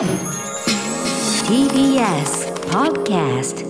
[0.00, 0.08] TBS
[2.70, 3.66] Podcast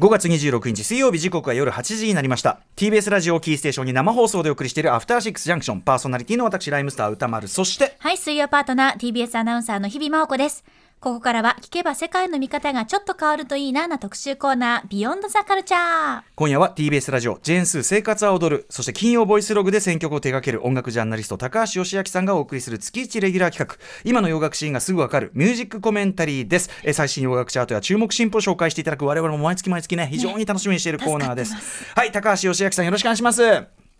[0.00, 2.58] 5月26日水曜日時刻は夜8時になりました。
[2.74, 5.82] TBS ラジオをキーステーションに生放送でお送りしているアフターシックスジャンクション。
[5.82, 7.46] パーソナリティの私ライムスター歌丸。
[7.46, 10.64] そしてはい、水曜パートナー TBS アナウンサーの日々真央子です。
[11.00, 16.22] ここからは聞けば世界の見方がちょっと変わるといいなな特集コーナー、ビヨンドザカルチャー。
[16.34, 23.82] 今夜は TBS ラジオジェーンスー生活は踊るそして金曜ボイスログで選曲を手掛ける音楽ジャーナリスト高橋義明さんがお送りする月1レギュラー企画。
[24.04, 26.68] 今の洋楽シーンがすぐわかるミュージックコメンタリーです。
[26.84, 31.54] えー最新洋楽チャートや注目進歩を紹介していただく我々も毎月毎月ね非常に楽しみにしているコーナーです,、
[31.94, 33.40] はい高橋義明さんよろしくお願いします。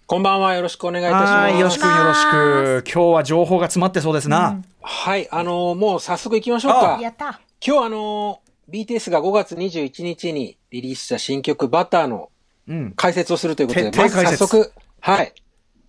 [0.07, 0.55] こんばんは。
[0.55, 1.33] よろしくお願いいたします。
[1.33, 2.85] はいよろしくよろしく。
[2.93, 5.29] 今日は情報が詰まってそうですな、はい。
[5.31, 6.99] あのーもう早速行きましょうか。
[7.01, 7.41] やった。
[7.65, 8.51] 今日あのー
[8.87, 12.31] BTS が5月21日にリリースした新曲バターの
[12.69, 15.35] うん解説をするということで、まず徹底解説早速、はい。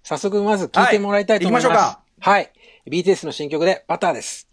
[0.04, 1.68] 早速まず聞いてもらいたいと思います。
[1.68, 2.52] はい行きましょうはい。
[2.90, 4.48] BTS の新曲でバターです。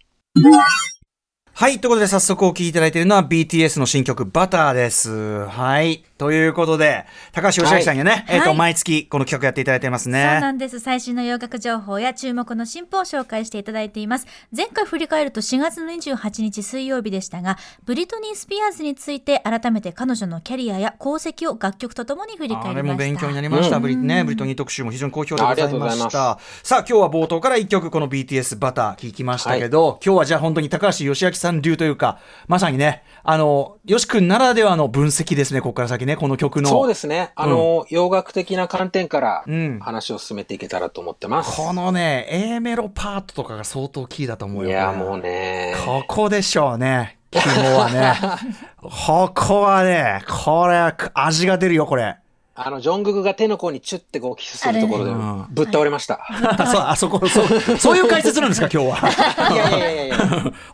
[1.53, 1.79] はい。
[1.79, 5.45] ということで、早速お聴きいただいているのは BTS の新曲、バターです。
[5.47, 6.03] はい。
[6.19, 10.23] ということで、高橋義明さんにはね、えっ、と、はい毎月この企画やっていただいてますそうね。
[10.41, 10.79] なんです。
[10.79, 14.27] 最新の洋楽情報や注目の進歩を紹介していただいています。
[14.55, 22.69] 前回振り返ると4月の28日水曜日でしたが、ブリトニー・スピアーズについて改めて彼女のキャリアや功績を楽曲とともに振り返りました。
[22.71, 23.77] あれも勉強になりました。
[23.77, 26.37] うんブリね、ブリトニー特集も非常に好評でございました。
[26.63, 36.69] さあ、今日は冒頭から一曲この BTS バター聞きましたけど、今日はじゃあ本当に高橋義明さん流というか、まさにね、あの、よし君ならではの分析ですね、ここから先ね、この曲の。
[36.69, 37.31] そうですね。
[37.35, 41.55] あのー洋楽的な観点からうん話を進めていけたらと思ってます。
[41.55, 44.69] このね、A メロパートとかが相当キーだと思うよ。
[44.69, 45.75] いや、もうね。
[45.85, 47.17] ここでしょうね。
[47.31, 47.43] 肝
[47.77, 48.13] はね。
[48.81, 52.17] ここはね、これ、味が出るよ、これ。
[52.61, 55.11] あの、ジョングクが手の甲にチュッてこうキスするところで
[55.51, 56.19] ぶっ倒れました。
[56.29, 58.97] あそう、あそこ、そう、そういう解説なんですか、今日は。
[59.53, 60.17] いやいやいやいや。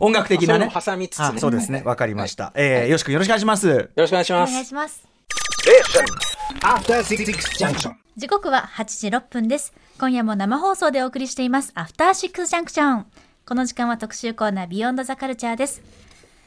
[0.00, 0.68] 音楽的なね。
[0.72, 1.82] 挟みつつねあそうですね。
[1.84, 2.44] わかりました。
[2.44, 3.68] はいえー、よし君よろしくお願いします。
[3.68, 4.52] よろしくお願いしおます。
[4.52, 5.15] 願いします。
[6.62, 7.26] After Six
[7.58, 7.90] Junction.
[8.16, 9.74] 時刻は8時6分です。
[9.98, 13.06] 今夜も生放送でお送りしています、アフターシックスジャンクション。
[13.44, 15.82] この時間は特集コーナー、ビヨンドザカルチャーです。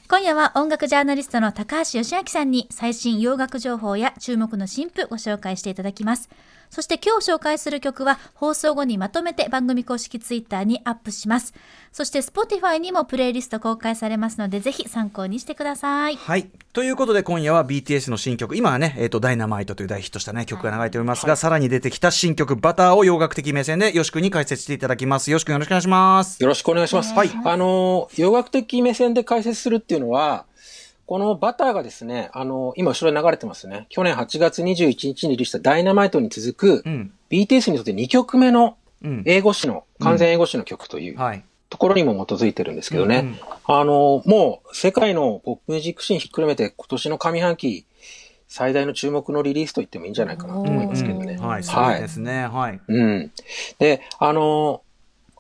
[0.07, 6.29] 今夜は音楽ジャーナリストの高橋義明さんに最新洋楽情報や注目の新譜ご紹介していただきます。
[6.69, 11.53] そして今日紹介する曲は放送後にまとめて番組公式ツイッターにアップします。
[11.91, 16.15] そして Spotify にもプレイリスト公開されますのでぜひ参考にしてください。
[16.15, 16.49] はい。
[16.71, 25.31] ということで今夜は BTS の新曲、今はね、えっ、と、ダイナマイトという大ヒットしたね、曲が流れておりますが、さらに出てきた新曲、バターを洋楽的目線で、よし君に解説していただきます。
[25.31, 26.41] よし君よろしくお願いします。
[26.41, 27.13] よろしくお願いします。
[27.13, 30.45] はいあの、洋楽的目線で解説するっていうのは、
[31.09, 33.87] このバターがですね、あの、今後ろに流れてますね。
[33.89, 37.11] 去年8月21日にリリースしたダイナマイトに続く、うん。
[37.31, 39.23] BTS にとって2曲目のうん。
[39.25, 41.43] 英語詞の、完全英語詞の曲というはい。
[41.71, 43.21] ところにも基づいてるんですけどね。
[43.21, 47.87] うんうんあの、もう世界のポップミュージックシーンひっくるめて今年の上半期
[48.47, 51.37] 最大の注目のリリースと言ってもいいんじゃないかなと思いますけどね。
[51.39, 52.45] うんはい、そうですね。
[52.45, 52.79] はい。
[52.87, 53.31] うん。
[53.79, 54.83] で、あの、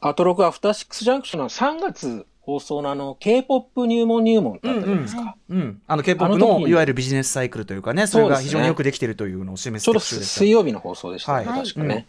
[0.01, 5.35] アトロクアフターシックスジャンクションの3月放送のあの、K-POP 入門入門ってあったじゃないですか。
[5.49, 5.81] うん。
[5.87, 12.07] あの、K-POP あのの、時にいわゆるビジネスサイクルというかね、それが非常によくできてるというのを示すちょうど水曜日の放送でしたね、はい確かね。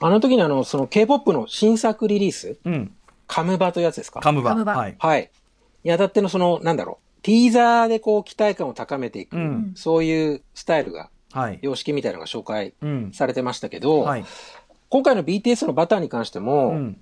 [0.00, 2.92] あの時にあの、その K-POP の新作リリース、うん。
[3.26, 4.20] カムバというやつですか？
[4.20, 4.50] カムバ。
[4.50, 4.96] カムバはい。
[4.98, 5.30] はい。
[5.84, 11.58] にあたってのその、なんだろう、ティーザーでこう期待感を高めていく、うんそういうスタイルが、はい。
[11.60, 13.10] 様式みたいなのが紹介うん。
[13.12, 14.24] されてましたけど、はい。
[14.88, 16.98] 今回の BTS のバターに関しても、うん。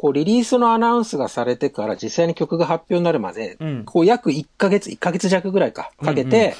[0.00, 6.54] こうリリースのアナウンスがされてから実際に曲が発表になるまで、うんこう約1ヶ月、1ヶ月弱ぐらいか、かけうんうて、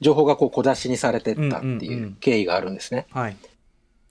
[0.00, 3.06] 情報がこう小出しにされてったってうんうんいううん経緯があるんですね。
[3.12, 3.36] はい。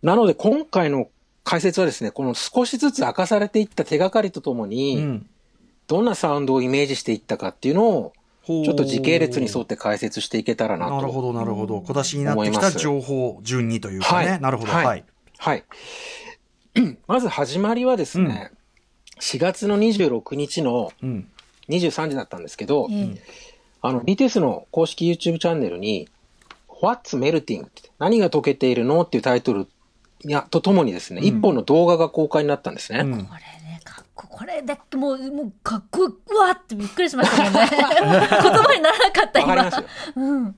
[0.01, 1.09] なので今回の
[1.43, 5.29] 解説はですね、この少しずつ明かされていった手がかりとともに、うん。
[5.87, 8.13] どんなサウンドをイメージしていったかっていうのを、
[8.45, 10.95] ちちょっと時系列に沿って解説していけたらなと。
[10.95, 11.81] なるほど、なるほど。
[11.81, 14.29] 小出しになってきた情報順にというかね。
[14.29, 14.71] はいなるほど。
[14.71, 15.03] はいはい。
[15.39, 15.65] はい。
[17.07, 18.51] まず始まりはですね、
[19.21, 21.27] 4月の26日のうん。
[21.69, 23.21] 23時だったんですけど、ええ
[23.83, 26.07] あの、BTS の公式 YouTube チャンネルに、
[26.67, 27.65] What's Melting?
[27.65, 29.67] って何が溶けているのっていうタイトル
[30.23, 32.99] やとともにですね、一、本の動画が公開になったんですね。
[32.99, 37.69] うんこれね、かっこ、これだけもう、もう、かっこいい、うわーってびっくりしましたもんね。
[37.71, 39.55] 言葉にならなかった、今。
[39.55, 39.85] わかりますよ。
[40.15, 40.55] うん。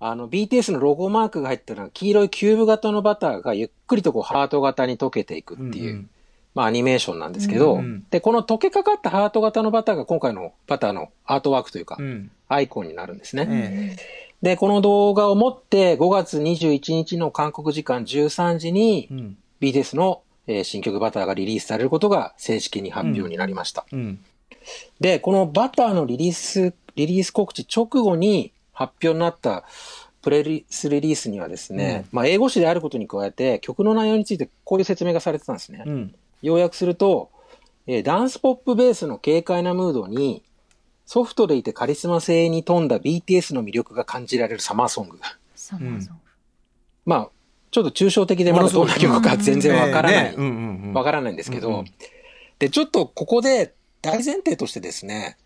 [0.00, 6.10] あの、BTS のロゴマークが入ったのは黄色いキューブ型のバターがゆっくりとこうハート型に溶けていくっていう、うん
[6.56, 12.30] まあアニメーションなんですけど、うんで、この溶けかかったハート型のバターが今回のバターのアートワークというか、うん。
[12.48, 13.46] アイコンになるんですね。
[13.50, 13.96] え
[14.40, 19.14] で、この動画をもって5月21日の韓国時間13時にえ。
[19.14, 19.36] うん。
[19.60, 23.84] BTS のえー新曲バターがリリースされることが正式に発表になりました。
[23.92, 24.18] うん
[24.98, 29.64] で、このバターのリリース、リリース告知直後に発表になった
[30.22, 35.84] プレスリリースにはですね、まあ英語詞であることに加えて曲の内容についてこういう説明がされてたんですね。
[36.50, 37.30] うん要約すると、
[37.86, 40.42] えーダンスポップベースの軽快なムードに、
[41.06, 45.18] ソフトでいてカリスマ性に富んだ BTS の魅力が感じられるサマーソング。
[45.54, 46.20] サマーソング。
[47.04, 47.30] まあ、
[47.70, 50.36] ちょっと抽象的でまだどんな曲か全然わからない。
[50.94, 51.84] わからないんですけど、
[52.58, 55.36] で、ちょっとここで大前提としてですね、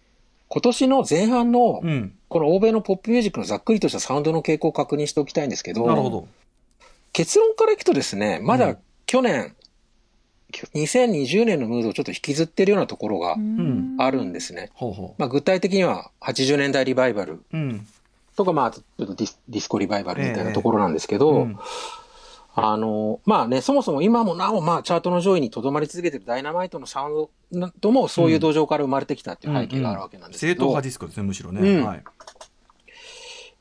[0.49, 2.15] 今年の前半のうん。
[2.29, 6.29] この欧米のポップミュージックのざっくりとしたサウンドの傾向を確認しておきたいんですけど、なるほど。
[7.13, 8.79] 結論からいくとですね、まだうん。
[9.07, 9.57] 去年、
[10.51, 13.97] 2020年のムードをちょっと引きずってるようなところがん。
[13.99, 14.71] あるんですね。
[14.75, 17.87] ほうほまあ、具体的には80年代リバイバルううん。
[18.37, 21.59] とか、まあ、ちょっとディスディスコリバイバルみたいなところなんですけど、うん。
[22.55, 31.85] あの、まあね、そもそも今もなお、まあ、チャートの上位に留まり続けてるダイナマイトのサウンドなども、そういう土壌から生まれてきたっていう背景があるわけなんですけど、正統派ディスコですねむしろね、うん。
[31.85, 32.05] はい。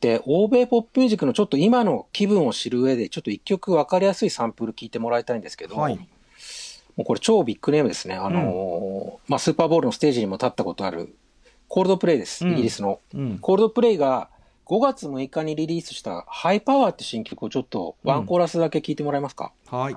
[0.01, 5.99] で、欧米ポップミュージックのちょっと今の気分を知る上で、ちょっと一曲分かりやすいサンプル聞いてもらいたいんですけど、はい
[6.99, 8.15] もうこれ超ビッグネームですね。
[8.15, 11.15] あのーまあ、スーパーボールのステージにも立ったことある、
[11.69, 12.45] コールドプレイです。
[12.45, 12.99] うんイギリスの。
[13.13, 14.29] うんコールドプレイが
[14.65, 19.95] 5月6日にリリースしたハイヤーパワーって新曲をちょっとワンコーラスだけ聞いてもらえますか、はい。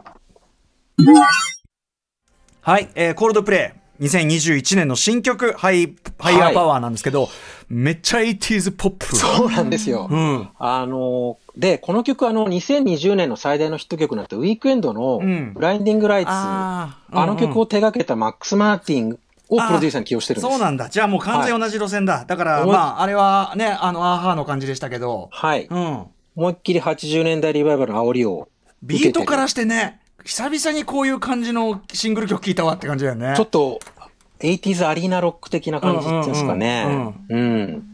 [2.61, 3.82] はい、えーコールドプレイ。
[4.03, 7.29] 2021年の新曲、ハイ、ハイヤーパワーなんですけど、
[7.69, 9.17] めっちゃ 80s ポップ。
[9.17, 10.09] そうなんですよ。
[10.11, 10.49] うん。
[10.59, 19.19] あのーで、この曲あの、2020年の最大のヒット曲になったウィークエンドのうんブラインディングライツ、ああーの曲を手掛けたマックス・マーティン
[19.51, 20.51] をプロデューサーに起用してるんです。
[20.51, 20.89] そうなんだ。
[20.89, 22.25] じゃあもう完全同じ路線だ。
[22.27, 25.67] だから、まあ、あれはね、あの、アーハーの感じでしたけど、はい。
[25.71, 26.07] うん。
[26.35, 28.49] 思いっきり80年代リバイバルの煽りを
[28.83, 33.35] ビートからしてね、久々にこういう感じのシングル曲聴いたわって感じだよね。
[33.37, 33.81] ちょっと、
[34.43, 37.15] 80s アリーナロック的な感じっていうんですかね。
[37.29, 37.89] うんうん。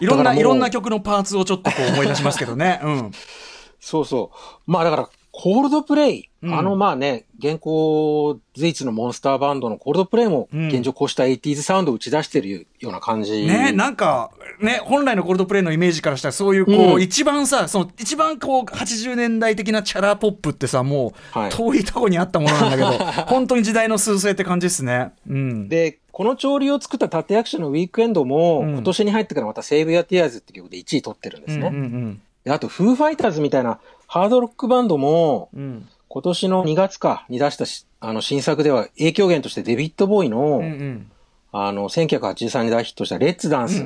[0.00, 2.80] いろんな、いろんな曲のパーツをちょっとこう思い出しますけどね。
[2.82, 3.10] うん。
[3.80, 4.70] そうそう。
[4.70, 13.46] まあだから、コールドプレイ、うんあのまあね、現行随一のモンスターバンドのコールドプレイもうん現状こうした 80s サウンドを打ち出してるような感じ。
[13.46, 14.30] ね、なんか、
[14.60, 25.12] ね、本来のコールドプレイのイメージからしたら、そういう、こう、うん一番さ、その、一番こう、80年代的なチャラポップってさ、もう、はい遠いとこにあったものなんだけど、 本当に時代の趨勢って感じですね。
[25.26, 25.68] うん。
[25.68, 31.68] で、この潮流を作った立役者のウィークエンドも、うん今年に入ってからまた Save Your Tears って曲で1位取ってるんですね。
[31.68, 33.78] うんうんであと、フーファイターズみたいな
[34.12, 35.60] ハードロックバンドも、うん。
[35.60, 35.88] うん。
[36.08, 41.10] 今年の2月かに出したしあの新作では影響源としてデビッド・ボーイの、うんうん。
[41.52, 43.82] あの、1983年に大ヒットしたレッツダンス。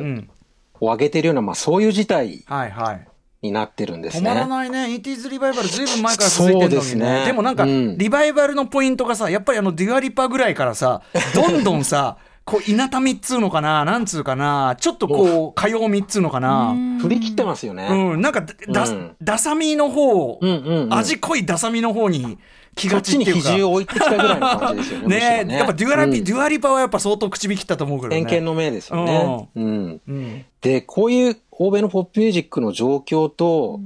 [0.81, 3.09] を上げてるような、まあそういう事態はいはい。
[3.43, 4.51] になってるんです止まらね。
[4.51, 4.97] ないね。
[4.97, 6.77] 80s リバイバルずいぶん前から続いてるのにね。
[6.77, 11.03] ですねもなんか、うんリバイバルのポイントがさ、やっぱりあの、デュアリパぐらいからさ、
[11.37, 16.77] どんどんさ、 こう、いなたみっつうのかな、なんつうかな、ちょっとこう、歌謡みっつうのかな？
[17.01, 17.89] 振り切ってますよね。
[17.91, 22.39] うん、なんかだ、だうんダサみの方、うんうんうん味濃いダサみの方に
[22.77, 23.51] 気がちっていうか。
[23.51, 25.07] 比重を置いてきたぐらいの感じですよね。
[25.07, 28.17] むしろねやっぱデュアリパ、うんデュアリパはやっぱ相当口火切ったと思うけどね。
[28.19, 29.49] 偏見の目ですよね。
[29.57, 30.01] うん。
[30.07, 30.45] うん。
[30.61, 33.81] で、こういう欧米のポップミュージックの状況と、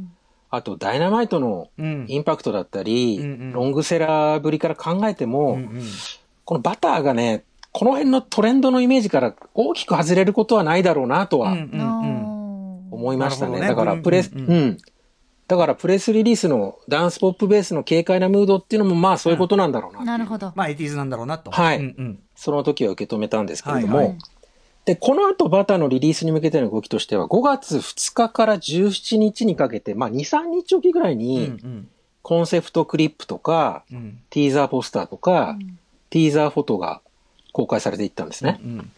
[0.51, 2.05] あとダイナマイトのうん。
[2.09, 5.83] インパクトだったり、うんうんロングセラーぶりから考えても、うんうん
[6.45, 12.91] このバターがね、この辺のトレンドのイメージから大きく外れることはないだろうなとはうんうんうん。
[12.91, 13.61] 思いましたね。
[13.61, 14.79] だからプレス、うんうん、うん。
[15.47, 20.53] だからプレスリリースのダンスポップベースの軽快なムードっていうのもまあそういうことなんだろうななるほど。
[20.55, 21.51] まあ、80s なんだろうなと。
[21.51, 21.79] はい。
[21.79, 22.19] うんうん。
[22.37, 24.19] その時は受け止めたんですけれども、はいはい。
[24.85, 31.89] で、この後バターのリリースに向けての動きとしては、5月2日から17日にかけて、まあ2、3日おきぐらいうんに、うん。
[32.23, 34.21] コンセプトクリップとか、うん。
[34.31, 35.57] ティーザーポスターとか、
[36.11, 37.01] ティーザーフォトが
[37.53, 38.61] 公開されていったんですね。
[38.63, 38.91] うん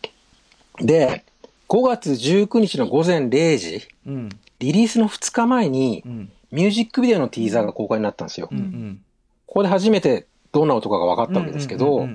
[0.80, 1.24] で、
[1.68, 4.28] 5月19日の午前0時、うん。
[4.58, 6.32] リリースの2日前にう、ん。
[6.50, 8.48] ミュージックビデオのティーザーが公開になったんですよ。
[8.50, 9.00] うんうん。
[9.46, 12.08] ここで初めてどんな音かが分かったわけですけど、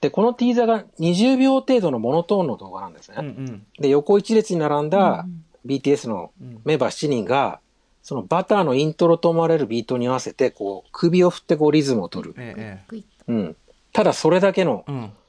[0.00, 3.16] で、このティーザーが20秒程度のモノトーンの動画なんですね。
[3.18, 3.66] うんうん。
[3.78, 5.26] で、横一列に並んだ
[5.66, 6.60] BTS のうん。
[6.64, 7.60] メンバー7人が、
[8.02, 12.34] そのバターのイントロと思われるビートに合わせて、こう、首を振ってこうリズムを取る。
[12.38, 13.02] ええ。
[13.28, 13.56] うん。
[13.92, 14.84] ただそれだけの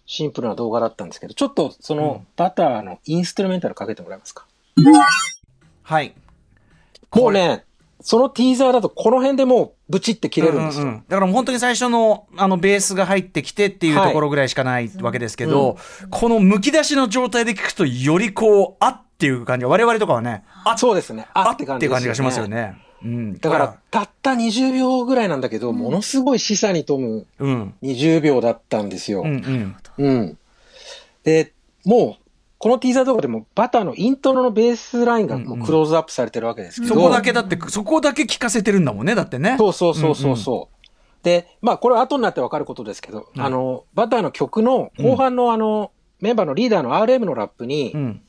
[0.05, 4.45] シンプルな動画だったんですけど、ちょっとそのバターのインストゥルメンタルかけてもらえますか？
[5.83, 6.13] はい。
[7.11, 7.63] もうね、
[8.01, 10.85] そのティーザーだとこの辺でもうブチって切れるんですよ。
[10.85, 15.77] うううだからもう本当に最初のあのベースが入ってきてっていうところぐらいしかないわけですけど、
[16.11, 21.27] このむき出しの状態で聞くとよりこうあっていう感じが我々とかはねあそうですね。
[21.33, 22.47] ああっていう感じがしますよ。
[22.47, 22.75] ね。
[23.05, 29.21] うん、だから、たった20秒ぐらいなんだけど、ものすごい示唆に富むうん、20秒だったんですよ。
[29.21, 30.37] うん、うん、うん。
[31.23, 31.53] で、
[31.85, 32.25] もう、
[32.57, 36.95] このティーザー動画でもバターのイントロのベースラインがもうクローズアップされてるわけですけど。
[36.95, 39.55] そこだけだって、そこだけ聞かせてるんだもんね、だってね。
[39.59, 41.23] そうそうそうそうそう。
[41.23, 48.21] で、まあこれは後になってわかることですけど、あの、バターの曲の後半のあの、メンバーのリーダーの RM のラップに、うん、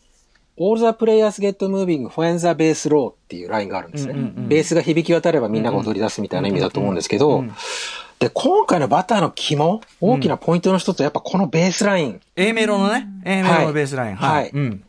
[0.59, 4.13] All the players get moving when the bass low っていうラインがあるんですね。
[4.13, 7.45] うんうんうんベースが響き渡ればみんなが踊り出すみたいな意味だと思うんですけど、
[8.19, 14.17] で、今回のバターの肝、大きなポイントの一つはやっぱこのベースライン A メロのね、A メロのベースライン。
[14.17, 14.43] はい。
[14.43, 14.83] はいうん。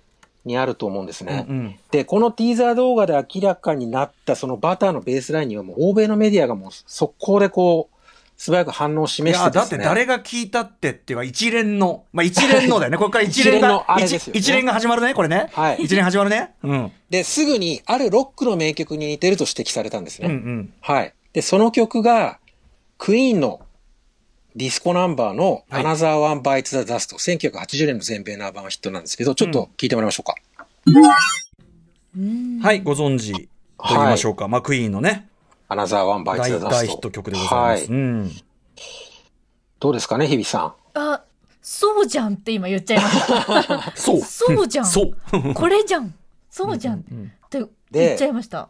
[0.45, 1.45] にあると思うんですね。
[1.49, 7.96] うんうんで、このティーザー動画で明らかになったそのバターのベースラインにはもう欧米のメディアがもう速攻でこう、
[8.37, 9.69] 素早く反応をい示してや、だっ。
[9.69, 12.97] て誰が聞いたってっていうか、一連の、まあ一連のだよね。
[12.99, 15.49] ここから一連が、一あれですよね一連が始まるね、これね。
[15.53, 16.51] はい一連始まるね。
[16.63, 16.91] うん。
[17.09, 20.35] で、すぐにあるロックの名曲に似てると指摘されたんですうんうね。
[20.35, 20.73] ん。
[20.81, 21.13] はい。
[21.33, 22.37] で、その曲が、
[22.99, 23.61] クイーンの
[24.55, 30.35] ディスコナンバーのはい Another One Bites the Dust、1980年の全米ナンバーワンヒットなんですけど、ちょっと聞いてもらいましょうか。
[32.63, 33.39] はい、ご存知と
[33.89, 34.47] 言いましょうか。
[34.47, 35.26] まあクイーンのね、
[35.69, 36.69] Another One Bites 大 the Dust。
[36.69, 37.83] 大ヒット曲でございます。
[37.83, 37.85] はい。
[37.85, 38.31] うん。
[39.79, 40.73] どうですかね、日比さん？
[40.99, 41.23] あ、
[41.61, 43.91] そうじゃんって今言っちゃいました。
[43.95, 44.21] そう。
[44.21, 44.85] そうじゃん。
[44.85, 45.53] そう。
[45.53, 46.13] これじゃん。
[46.49, 47.01] そうじゃんっ
[47.49, 48.69] て言っちゃいました。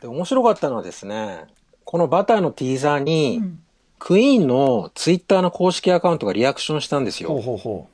[0.00, 1.46] で、面白かったのはですね、
[1.84, 3.58] このバターのティーザーに、うん
[4.04, 7.42] クイーンのツイッターの公式アカウントがリアクションしたんですほうよ。
[7.44, 7.88] ほうほ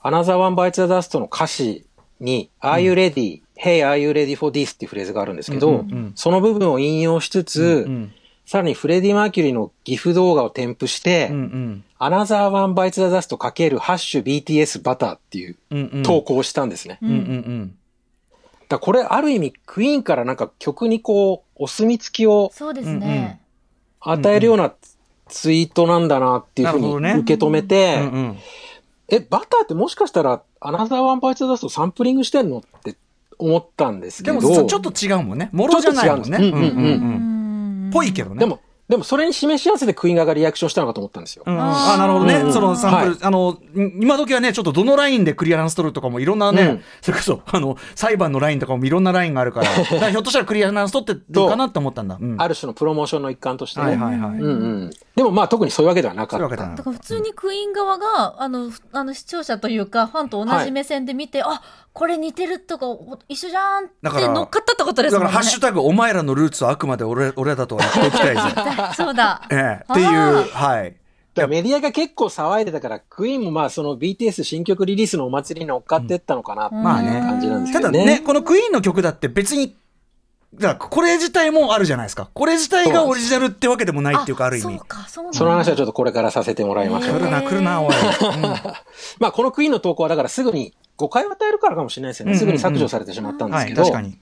[0.00, 1.84] Another One Bites the Dust の歌詞
[2.20, 4.74] に、Are you ready?、Hey, are you ready for this?
[4.74, 7.90] っていうフレーズがあるんですけど、うんうんうんその部分を引用しつつ、う。
[7.90, 8.12] うん。
[8.46, 11.84] さらにフレディ・マーキュリーのギフ動画を添付して、うんうん。
[12.00, 16.02] Another One Bites the Dust かけるハッシュ BTS バターっていう。
[16.02, 16.98] 投稿をしたんですね。
[17.02, 17.74] うんうんうん。
[18.68, 23.40] だこれある意味クイーンからなんか曲にこうお墨付きをそうですね。
[24.00, 24.72] 与えるような
[25.28, 28.38] ツイートなんだなっていうふうに受け止めて、うんうん。
[29.10, 32.96] え、バターってもしかしたらアナザーワンバイツダストサンプリングしてんのって
[33.38, 34.40] 思ったんですけど。
[34.40, 35.50] でもさちょっと違うもんね。
[35.52, 36.38] もろじゃないもんね。
[36.38, 38.38] うんうんうんぽいけどね。
[38.38, 41.44] でも、でもそれに示し合わせてクイーン側がリアクションしたのかと思ったんですよ。
[41.46, 53.86] うんうんあなるほどね、うんそのサンプル、はいあのん今時はねちょっとどのラインでクリアランス取るとかもいろんなね、うんそれこそあの裁判のラインとかもいろんなラインがあるから だからひょっとしたらクリアランス取ってるかなって思ったんだ、うんある種のプロモーションの一環としてね。
[53.86, 54.50] はいはいはい、うんう
[54.86, 54.90] ん。
[55.20, 56.48] でもまあ特にそういうわけではなかった。
[56.48, 61.60] だから普通にクイーン側があのふあの視聴者というかファンと同じ目線で見て、あ
[61.92, 65.32] これ似てるとかお一緒じゃんってだから乗っかったってことですだもんね。
[65.34, 68.42] からハッシュタグお前らのルーツはあくまで俺俺だとは言っておきたいぜ、
[68.96, 69.42] そうだ。
[69.52, 70.96] ええ、っていうあはい
[71.36, 77.98] メディアが結構騒いでたから、クイーンもまあその BTS 新曲リリースのお祭りに乗っかってったのかなっていうまあね感じなんですたけどね。
[77.98, 79.76] だねこのクイーンの曲だって別に
[80.54, 82.28] だからこれ自体もあるじゃないですか。
[82.34, 84.78] これ自体がオリジナルってわけでもないっていうかある意味。
[84.78, 87.20] そうか、そうその話はちょっとこれからさせてもらいましょう。
[87.20, 88.42] 来るな来るなおい、うん。
[89.20, 92.36] まあこのクイーンの投稿はだからすぐに誤解を与えるからかもしれないですよね。
[92.36, 93.82] すぐに削除されてしまったんではいすけど。
[93.82, 94.18] 確かに。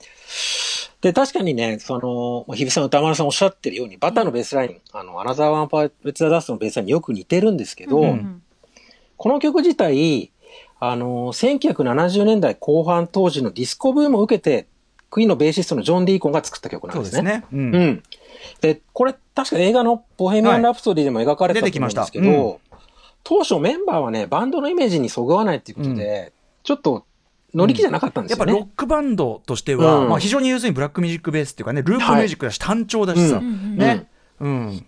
[1.00, 8.42] で、確かにね、その、まあ日比さん、歌丸さんおっしゃってるように、バターのベースライン、あの、アナザーワンパーツダダストのベースラインによく似てるんですけど、うん
[9.18, 10.30] この曲自体、
[10.78, 14.68] あの、1970年代後半当時のディスコブームを受けて、
[15.10, 17.10] クイーンのベーシストのジョン・ディーコンが作った曲なんでね。
[17.10, 17.74] そうですすね、うん。
[17.74, 18.02] うん。
[18.60, 22.68] で、これ確か映画のボヘミアン・ラプソディでも描かれてたと思うんですけど、出てきました。
[23.24, 27.04] 当初メンバーはね、バンドのイメージにそぐわないっていうことで、ちょっと
[27.54, 28.52] 乗り気じゃなかったんですよね。
[28.52, 30.08] やっぱロックバンドとしては、うん。
[30.08, 33.44] まあ、非常に要するにブラックミュージックベースっていうかねループミュージックだし単調だしさ、うん。
[33.44, 34.06] うんね、
[34.40, 34.86] うん。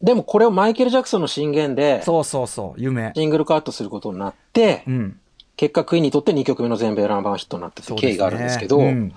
[0.00, 2.80] でもこれをマイケル・ジャクソンの進言で、そうそうそう。
[2.80, 3.12] 夢。
[3.16, 5.20] シングルカットすることになって、うん
[5.58, 9.12] 結果クイーンにとって2曲目の全米ナンバーヒットになったという経緯があるんですけど、ですね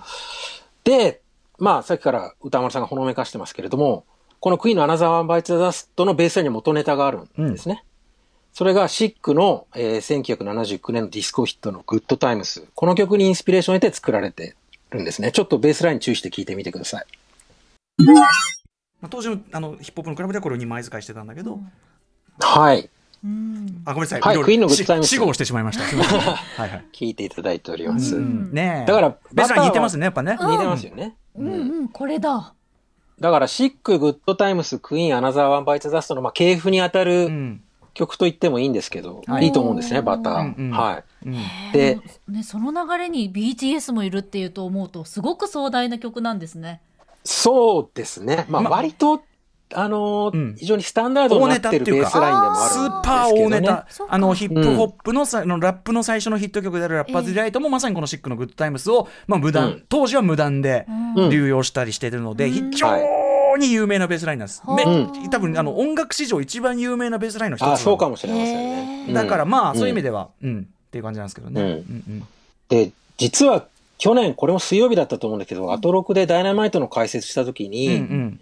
[0.82, 1.22] で、
[1.58, 4.04] まあさっきから宇多丸さんがほのめかしてますけれども、
[4.40, 7.84] このクイーンのアナザーワンバイツダストのベースラインに元ネタがあるんですね。
[8.52, 12.66] それがシックの、えー1979年のディスコヒットのグッドタイムス。
[12.74, 14.56] この曲にインスピレーションを得て作られて
[14.90, 15.30] るんですね。
[15.30, 17.06] ちょっとベースライン注意して聞いてみてください。
[19.00, 21.60] まあ、当時のあのヒップホップのクラブではこれを2枚使いしてたんだけど、
[22.40, 22.90] はい。
[23.24, 25.84] うんあごめんなさい、はいクイーンのグッドしタイムス死後してしまいました
[26.62, 28.16] はいはい、聞いていただいております。
[28.16, 30.00] うんねえだからベースライン似てますね。
[30.00, 31.16] ねやっぱね、似てますよね。
[31.36, 32.54] うんうん、これだ。
[33.20, 37.62] だから、シック、グッドタイムス、クイーン、アナザーワンバイツダストの、まあ、系譜に当たうるん
[37.94, 40.70] 曲と言ってもいいんですけど、はいいいと思うんですね、バター。
[40.70, 41.26] はい。
[41.26, 41.36] うん
[41.72, 46.80] でね、その流れに BTS もいるっていうと思うとすごく壮大な曲なんですね。
[47.24, 48.46] そうですね。
[48.48, 49.22] まあ、ま割と
[49.74, 50.56] あのーうん。
[50.56, 52.96] 非常にスタンダードになってるベースラインでもあスるんですけど、ね。
[52.96, 59.84] ーパー大ネタ、あのヒップホップのさ、あのラップの最初のヒット曲であるラッパーズ・ディライトもまさにこのシックのグッドタイムスを、まあ、無断、うん。
[59.88, 60.86] 当時は無断で
[61.16, 61.30] うん。
[61.30, 62.70] 流用したりしているので、うん。
[62.70, 64.62] 非常に有名なベースラインなんです。
[65.30, 69.12] 多分あの音楽史上一番有名なベースラインの一つあそうかももしれませんね。
[69.12, 70.02] だからまあ、そういう意味で。
[70.02, 71.62] では、うん、っていう感じなんですけどね。
[71.62, 71.68] うん。
[71.68, 72.28] うん
[72.68, 73.66] で、実は
[73.98, 78.40] 去年、これも水曜日だったと思うんだけど、アトロクでダイナマイトの解説したときうんに、うんうん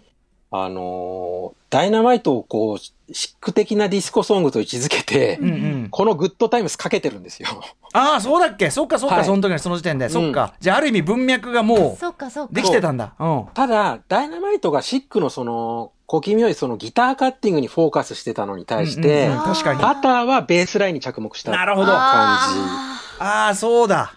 [0.51, 2.77] あのーダイナマイトをこう、
[3.13, 5.51] シック的なディスコソングと位置づけて、うんう
[5.85, 7.47] んこのグッドタイムスかけてるんですよ。
[7.93, 8.69] ああ、そうだっけ？
[8.69, 10.09] そっかそっか、はいその時のその時点で。
[10.09, 10.53] そっか。
[10.59, 13.13] じゃあ、ある意味文脈がもそうかそうかうできてたんだ。
[13.17, 13.45] うん。
[13.53, 19.81] ただ、ダイナマイトがシックのその、小気味良いそのギターカッティングにフォーカスしてたのに対して、うんうんうん確かに。
[19.81, 21.87] バターはベースラインに着目したなるほど。
[21.87, 24.13] 感あああ、そうだ。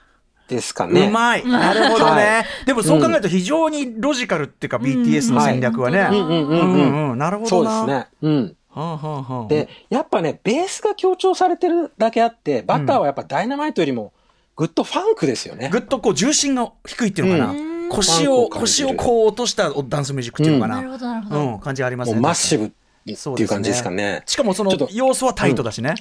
[0.49, 1.07] じですかね。
[1.07, 1.47] うまい。
[1.47, 2.45] なるほどはね。
[2.67, 6.01] でもそう考えると非常にロジカルっていうか BTS の戦略はね。
[6.01, 6.73] はいうんうんうんうんうん。
[6.73, 7.19] うんうん。
[7.19, 7.79] なるほどな。
[7.79, 8.09] そうですね。
[8.23, 8.57] うん。
[8.71, 9.49] はあはあはあ。
[9.49, 14.13] で、やっぱね、ベースが強調されてるだけあって、バターはやっぱダイナマイトよりも
[14.57, 15.69] グッドファンクですよね。
[15.71, 17.61] ぐっとこう重心が低いっていうのかうな。
[17.61, 20.77] ん腰を、腰をこう落としたダンスミュージックっていうのかな。
[20.77, 22.15] なるほどなるほど、うん、感じありますね。
[22.15, 22.71] もうマッシブっ
[23.07, 24.23] てそういう感じですかね。
[24.27, 25.95] しかもそのちょっと要素はタイトだしね。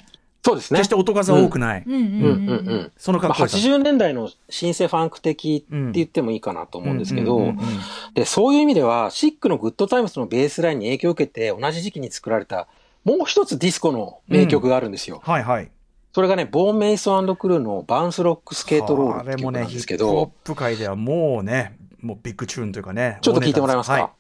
[0.46, 0.80] そうですね。
[0.80, 1.84] 決して音数は多くない。
[1.86, 2.78] うんうんうんうんうん。
[2.78, 3.58] まあ、その格好さ。
[3.58, 7.68] 80年代のシンセファンク的って言ってもいいかなと思うんですけど、うんうんうんうん
[8.14, 12.68] で、そういう意味では、シックのグッドタイムスのベースラインに影響を受けて、同じ時期に作られた、
[13.06, 15.22] もう一つディスコの名曲があるんですよ。
[15.24, 15.72] はいはい。
[16.12, 23.18] それがね、ボーン・メイソンクルーのバウンス・ロック・スケート・ロールあれもね、っていう曲なんヒですけど、ップホップ界ではもうね、もうビッグチューンというかね。
[23.22, 23.94] ちょっと聞いてもらえますか？
[23.94, 24.12] は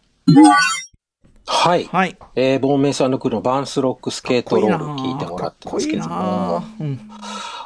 [1.45, 1.83] はい。
[1.83, 1.85] い。
[1.85, 2.17] はい。
[2.35, 6.99] えー、ボーン・メイソンクルーのバウンス・ロック・スケート・ロール聞いてもらってますけどかっこいい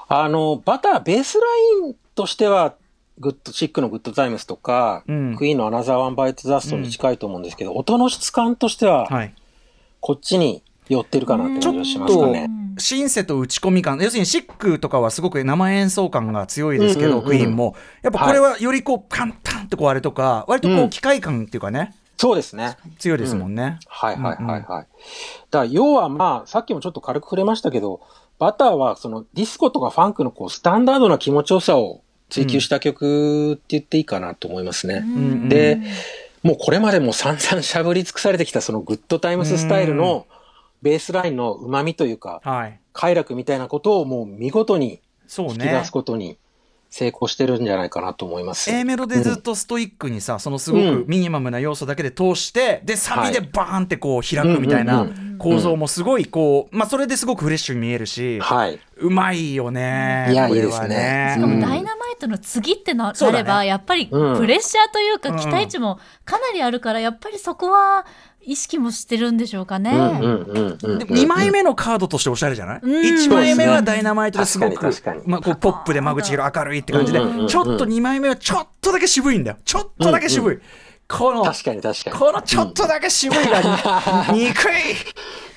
[0.09, 1.45] あの、バター、ベースラ
[1.87, 2.75] インとしては、
[3.19, 9.33] グッド、シックのグッドタイムスとか、うんクイーンのアナザーワンバイトザストに近いと思うんですけど、音の質感としては、はい。
[9.99, 12.49] こっちに寄ってるかなって感じがしますちょっとかね。
[12.77, 17.75] シンセと打ち込み感、要するにシックとかはすごく生演奏感が強いですけど、うんうんうんクイーンも。
[18.03, 22.77] やっぱこれはよりこう、カンタンってこうあれとか、割とこううん機械感っていうかね、そうですね。
[22.97, 23.79] 強いですもんね。
[23.87, 24.63] はいはいはいはい。
[24.63, 24.87] だか
[25.51, 28.01] ら要はまあ、さっきもちょっと軽く触れましたけど、
[28.39, 34.99] バターはそのディスコとかファンクのこうスタンダードな気持ちよさを追求した曲って言っていいかなと思いますね。
[34.99, 35.79] んで、
[36.43, 40.25] もうこれまでも散々しゃぶり尽くされてきたそのグッドタイムススタイルの
[40.81, 42.79] ベースラインの旨味というか、はい。
[42.93, 45.01] 快楽みたいなことをもう見事に
[45.37, 45.91] 引き出す。
[45.91, 46.37] ことに
[46.89, 48.69] 成功してるんじゃないかなと思います。
[48.71, 55.09] A メロでずっとストイックにさ、そのすごくミニマムな要素だけで通して、で、サビでバーンってこう開くみたいなうん。
[55.09, 58.79] うん構造もすごいこう、まあそれですごくフレッシュに見えるし、はい。
[58.97, 60.27] うまいよね。
[60.31, 61.33] いやこれはいいですね。
[61.35, 61.59] しかうん。
[61.59, 65.37] もダイナマイトの次ってな,、ればやっぱりうんプレッシャーというかうん。
[65.37, 68.05] 期待値もかなりあるからやっぱりそこは
[68.47, 69.91] 意識もしてるんでしょうかね。
[69.91, 70.99] うんうんうんうん。
[70.99, 74.89] で2枚目のカードとしておしゃれじゃない、うん ?1 枚目はダイナマイトですごく
[75.25, 79.57] まあ、こうポップで間口広明るいって感じで、うんうんうんちょっと2枚目はちょっとだけ渋いんだよ。
[79.65, 80.59] ちょっとだけ渋い。
[81.07, 82.15] この、確かに確かに。
[82.17, 83.61] このちょっとだけ渋いが、
[84.31, 84.73] に憎い。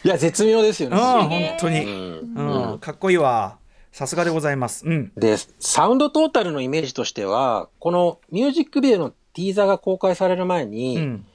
[0.05, 1.57] いや、絶妙ですようん、ね。
[1.59, 1.85] 本当に。
[1.85, 3.59] うんうん、かっこいいわ。
[3.93, 4.87] さすがでございます。
[4.87, 5.13] うん。
[5.17, 11.27] で、サウンドトータルのイメージとしては、このミュージックビデオのティーザーが公開される前に、うん。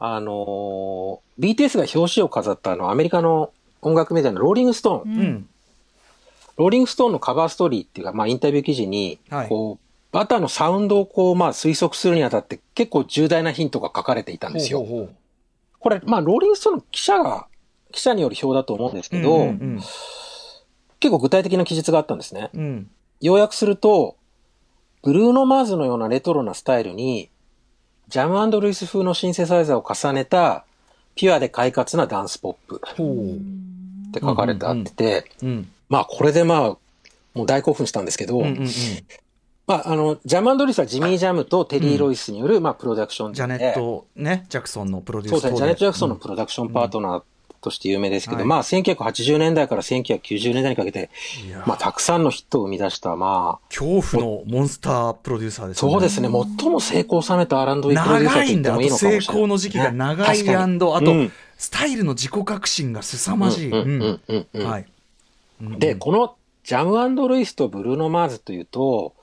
[0.00, 5.48] あのー BTS が表紙を飾ったあのアメリカの音楽メディアのローリングストーン、うん。
[6.58, 14.80] ローリングストーンのカバーストーリーっていうか、まあインタビュー記事に、はいこう、バターのサウンドをこう、まあ推測するにあたって結構重大なヒントが書かれていたんですよ。
[14.80, 15.14] ほうほう
[15.78, 17.46] これ、まあローリングストーンの記者が、
[17.92, 19.80] 記者による表だと思うんですけど、うんうん
[21.00, 22.50] 結構具体的な記述があったんですね。
[22.52, 22.60] うん。
[22.60, 22.90] うん。
[23.22, 24.16] 要約すると、
[25.02, 27.30] ブルーノ・マーズのようなレトロなスタイルに、
[28.10, 30.64] ジャムルイス風のシンセサイザーを重ねた、
[31.14, 32.82] ピュアで快活なダンスポップ。
[32.84, 35.70] って書かれてあってて、うん。
[35.88, 36.60] まあこれでまあ、
[37.34, 38.42] もう大興奮したんですけど。
[39.68, 47.22] まああの、ジャムルイスはジミー・ジャムとテリー・ロイスによる、まあプロダクションジャネット、ね、ジャクソンのプロデュースそうですね、ジャネット・ジャクソンのうんプロダクションパートナー
[47.60, 48.46] として有名ですけど、はい。
[48.46, 51.10] まあ1980年代から1990年代にかけて、
[51.66, 55.90] まあたくさんのヒットを生み出した、まあ、恐怖のモンスタープロデューサーですね。
[55.92, 59.18] そうですね、最も成功を収めた R&B プロデューサー言ってもいいのかもしれない。
[59.20, 60.56] 功の時期が長いね。
[60.56, 61.32] あと、うん。
[61.58, 63.70] スタイルの自己革新が凄まじい。
[63.70, 63.78] は
[64.78, 64.86] い。
[65.62, 69.14] うんで、このジャムルイスとブルーノ・マーズというと、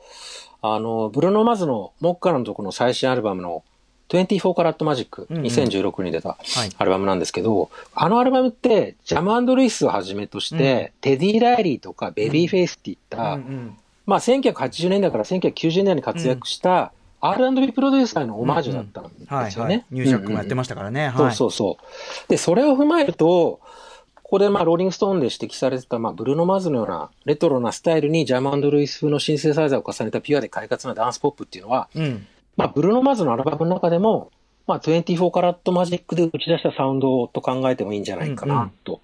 [0.61, 3.63] あの、ブルーノ・マーズのモッカラのとこの最新アルバムの
[4.09, 19.85] 24カラットマジック、うんうん2016年に出たはいアルバムなんですけど、あのアルバムって、ジャムルイスをはじめとして、テディ・ライリーとかベビーフェイスっていった、うんうんまあ1980年代から1990年代に活躍した R&B プロデューサーへのオマージュだったんはいはいですよね。。
[19.91, 21.11] ニュージャックもやってましたからね。
[21.15, 21.35] そうはい。
[21.35, 22.29] そうそう。
[22.29, 23.59] で、それを踏まえると、
[24.27, 32.27] ここでまあ、ローリングストーンで指摘されてた、まあ、ブルーノ・マーズのようなレトロなスタイルにジャムルイス風のシンセサイザーを重ねたピュアで快活なダンスポップっていうのは、うん。
[32.57, 34.31] まあ、ブルーノ・マーズのアルバムの中でも、
[34.65, 38.99] まあ、24カラットマジックで打ち出したサウンドと考えてもいいんじゃないかな、と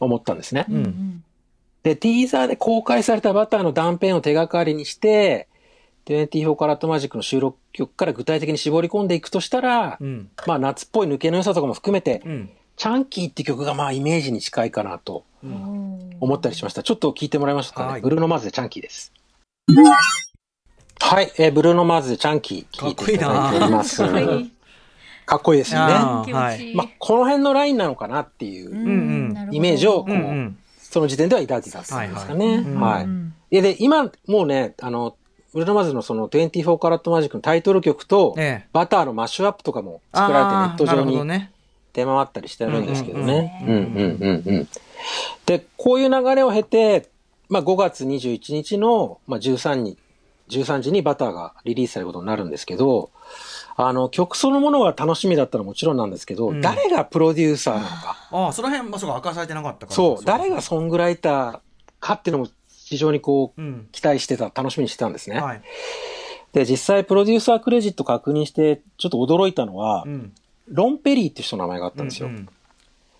[0.00, 0.64] 思ったんですね。
[0.70, 1.22] うんうん
[1.82, 5.46] で、ティーザーで公開されたバターの断片を手がかりにして、
[6.06, 10.28] 24カラットマジックの収録曲から具体的に絞り込んでいくとしたら、うん。
[10.48, 12.50] まあ夏っぽい抜けの良さとかも含めて、うん。
[12.76, 16.82] チャンキーって曲がまあイメージに近いかなとうん思ったりしました。
[16.82, 17.92] ちょっと聞いてもらいましょうかね。
[17.92, 19.12] はいブルーノ・マーズでチャンキーです。
[21.16, 23.96] はい、えーブルーノ・マーズでチャンキー聞いていただいております。
[24.02, 24.52] かっこいい
[25.24, 25.94] かっこいいですよね。
[25.94, 26.76] あー気持ちいい。
[26.76, 28.68] まあ、この辺のラインなのかなっていう
[29.50, 30.58] イメージをこう、うんうん。
[30.78, 32.06] その時点では抱いてたんですかね。
[32.08, 32.74] はいはい。
[32.74, 35.16] はいうんでで、今、もうね、あの、
[35.54, 38.68] ブルーノ・マーズのその24カラットマジックのタイトル曲と、ええ。
[38.74, 41.48] バターのマッシュアップとかも作られてネット上に。
[41.94, 43.64] 出回ったりしてるんですけどね。
[43.66, 44.68] ううんんうんうんうん。
[45.46, 47.08] で、こういう流れを経て、
[47.48, 49.96] まあ5月21日の、まあ、13日、
[50.48, 53.10] 13時にバターがリリースされることになるんですけど、
[53.76, 58.16] あの、曲そのものが楽しみだったのはもちろんなんですけど、うん誰がプロデューサーなのか。
[58.30, 59.94] ああ、その辺、まあ、そうか、明かされてなかったから。
[59.94, 61.60] そう、誰がソングライター
[62.00, 63.88] かっていうのも非常にこう、うん。
[63.92, 65.40] 期待してた、楽しみにしてたんですね。
[65.40, 65.62] はい。
[66.52, 70.32] で、実際プロデューサークレジット確認して、ちょっと驚いたのは、うん。
[70.68, 72.28] ロン・ペリーって人の名前があったんですよ。
[72.28, 72.48] うん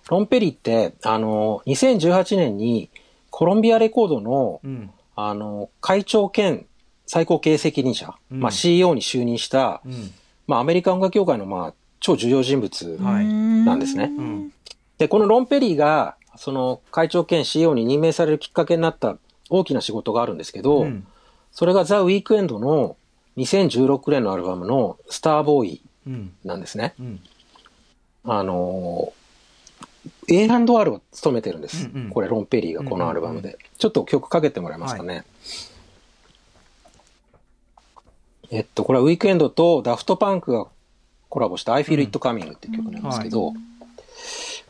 [0.09, 2.91] ロン・ペリーって、あの、2018年に
[3.31, 4.91] コロンビアレコードの、うん。
[5.17, 6.67] あの、会長兼
[7.07, 10.11] 最高経営責任者、うんまあ CEO に就任した、うん。
[10.47, 14.12] まあアメリカ音楽協会のまあ超重要人物はいなんですね。
[14.16, 14.53] うん。
[14.99, 19.16] で、このロン・ペリーが、その会長兼 CEO に任命されるきっかけになった
[19.49, 21.07] 大きな仕事があるんですけど、うん。
[21.53, 22.97] そそれがザ・ウィークエンドの
[23.38, 26.33] 2016年のアルバムのスターボーイうん。
[26.45, 26.95] なんですね。
[27.01, 27.21] うん。
[28.25, 31.88] あのー、A&R を務めてるんです。
[31.92, 33.59] うんうんこれ、ロン・ペリーがこのアルバムで。
[33.79, 35.25] ちょっと曲かけてもらえますかね。
[38.51, 40.67] えっと、これはウィークエンドとダフトパンクが
[41.29, 43.55] コラボした I Feel It Coming っていう曲なんですけど、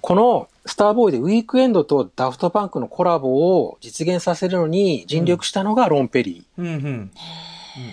[0.01, 6.67] このスターボーイでウィークエンドとダフトパンクのコラボを実現させるのに尽力したのがロン・ペリうん。
[6.67, 7.11] うん。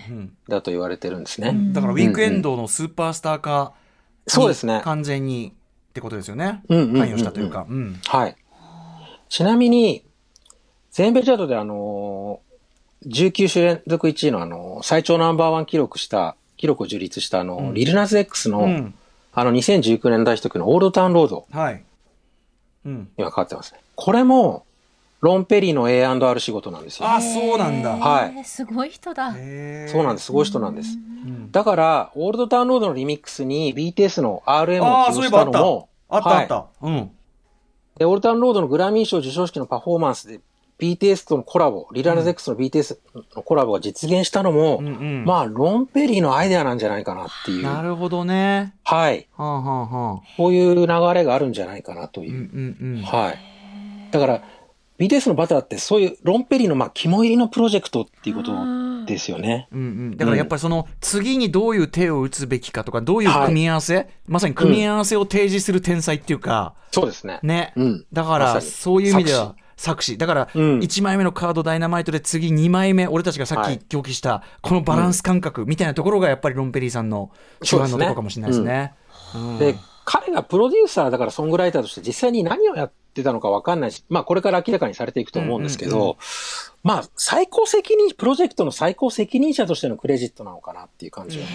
[0.10, 0.38] うん。
[0.48, 1.56] ーだと言われてるんですね。
[1.74, 3.74] だから、ウィークエンドのスーパースター化
[4.26, 5.54] にそうですね完全に
[5.89, 6.63] ってことですよね。
[6.67, 7.65] 関与したというか。
[7.69, 8.00] うん。
[8.06, 8.36] はい。
[9.30, 10.04] ちなみに、
[10.91, 12.53] 全米チャートであのー
[13.08, 18.94] 19週連続1位のあのー最長ナンバーワン記録した、記録を樹立したあのーうんリルナズ X の、うん。
[19.36, 21.84] あの2019年大ヒット曲のオールドタウンロード、はい。
[22.86, 23.10] うん。
[23.18, 23.80] 今かかってますね。
[23.96, 24.66] これも、
[25.22, 27.10] ロン・ペリーの A&R 仕事なんですよ。
[27.10, 27.96] あ、そうなんだ。
[27.96, 29.34] はいすごい人だ。
[29.36, 30.26] へーそうなんです。
[30.26, 30.98] すごい人なんです。
[30.98, 35.32] うんだから、オールドタウンロードのリミックスに BTS の RM を起用し。
[35.32, 36.66] たのも、あったあった。
[36.82, 37.12] うん。
[37.98, 40.39] で、オールタウンロードのグラミー賞授賞式のパフォーマンスで
[40.84, 42.98] BTS とのコラボ、リラナズ X の BTS
[43.36, 45.26] のコラボが実現したのも、うんうん。
[45.26, 47.63] まあ、ロン・ペリーのアイデアなんじゃないかなっていう。
[47.63, 48.74] なるほどね。
[48.84, 49.28] はい。
[49.38, 50.22] はあはあはあ。
[50.36, 52.34] こういう流れがあるんじゃないかなとうんいう。
[52.34, 53.02] うんうん。
[53.02, 53.39] はい。
[54.12, 54.43] だから、
[55.00, 58.54] BTS のバターってそういうロン・ペリーのまあ肝入りのプロジェクトっていうこと
[59.06, 59.67] ですよね。
[59.72, 67.39] うんうん、だからやっぱりその次にどういう手を打つべきかとかどういう組み合わせ、まさに組み合わせを提示する天才っていうか、そうですね。
[67.41, 70.17] ね、うんだからそういう意味では作詞。
[70.17, 70.80] だからうん。
[70.80, 73.80] 1枚目のカードダイナマイトで次2枚目俺たちがさっはい。
[73.80, 78.93] き表記したこのバランス感覚みたいなところがやっぱりロンペリーさんの手腕のところかもしれないですね。
[79.36, 79.60] うん。
[79.60, 86.16] で、彼がプロデューサーだからソングライターとして実際に何をやってたのかわかんないし、まあこれから明らかにされていくと思うんですけど、うんうんう
[86.84, 91.46] まあ最高責任、プロジェクトの最高責任者としてのクレジットなのかなっていう感じは。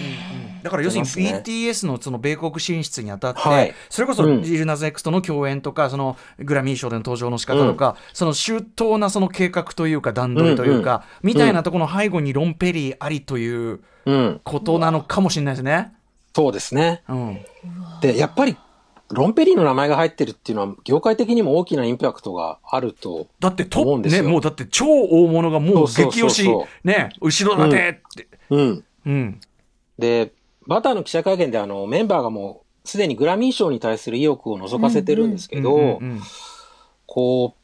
[0.63, 3.73] だから要するに BTS のその米国進出にあたって、はい。
[3.89, 4.41] それこそうん。
[4.41, 14.41] リルナズ X との共演とか、そのグラミー賞での登場の仕方とか、その周到なその計画というか段取りというか、みたいなところの背後にロン・ペリーありといううん。
[14.43, 15.93] ことなのかもしれないですね。
[16.39, 17.03] そうですね。
[17.09, 17.45] うん。
[18.01, 18.55] で、やっぱり、
[19.11, 23.27] ロンペリーの名前が入ってるっていうのは、業界的にも大きなインパクトがあると。
[23.41, 26.49] だってトップね、思うんですよもうだって超大物がもう激推し
[26.85, 28.27] ね、後ろ盾って。
[28.51, 28.83] うん。
[29.05, 29.41] うん。
[29.97, 30.31] で、
[30.65, 36.21] バターの記者会見であの、メンバーがもう、すでにグラミー賞に対する意欲を覗かせてるんですけど、うんうんうん
[37.11, 37.58] こう、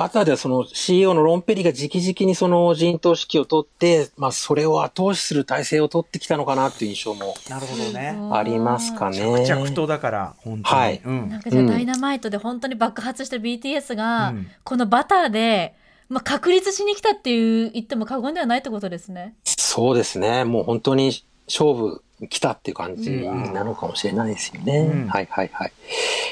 [0.00, 8.18] バターではその CEO のロンペリーが直々にその人頭指揮を取って、まあそれを後押しする体制を取ってきたのかなっていう印象もなるほどね。
[8.32, 9.18] ありますかね。
[9.46, 10.80] 着々とだから、本当に。
[10.80, 15.74] はいうんなんかじゃあダイナマイトで本当に爆発した BTS が、うんこのバターで、
[16.08, 19.34] まあ、確立しに来たっていう言っても過言ではないってことですね。
[19.44, 20.44] そうですね。
[20.44, 21.12] もう本当に
[21.46, 24.78] 勝負来たっていう感じなのかもしれないですよね。
[24.80, 25.72] うんはいはいはい。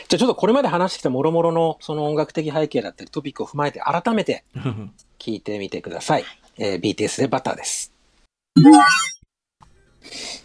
[0.08, 4.44] じゃあちょっとこれまで話してきた諸々のその音楽的背景だったりトピックを踏まえて改めて
[5.18, 6.24] 聞いてみてください。
[6.58, 7.92] えー BTS でバターです。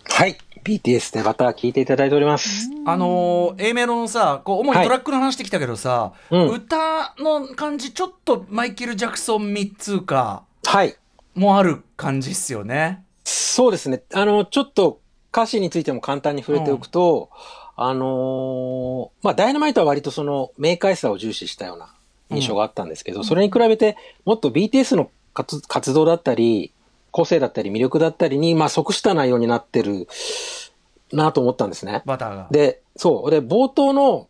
[0.06, 0.38] はい。
[0.63, 2.69] BTS でバター聞いていただいております。
[2.86, 10.95] あのー A メロのさこう主にはいトラックの話してきたけどさ、うん歌の感じちょっとマイケル・ジャクソン3つうかはい。
[11.36, 13.03] もある感じっすよね。
[13.25, 14.03] そうですね。
[14.13, 15.01] あの、ちょっと
[15.33, 17.29] 歌詞についても簡単に触れておくと、
[17.75, 21.91] あのーまあ、ダイナマイトは割とその明快さを重視したような
[22.29, 26.71] 印象があったんですけど、それに比べてもっと BTS の活活動だったり、
[27.09, 30.07] 個性だったり魅力だったりに、まあ、即した内容になってる
[31.11, 32.03] なと思ったんですね。
[32.05, 32.47] バターが。
[32.51, 33.31] で、そう。
[33.31, 34.27] で、冒頭の、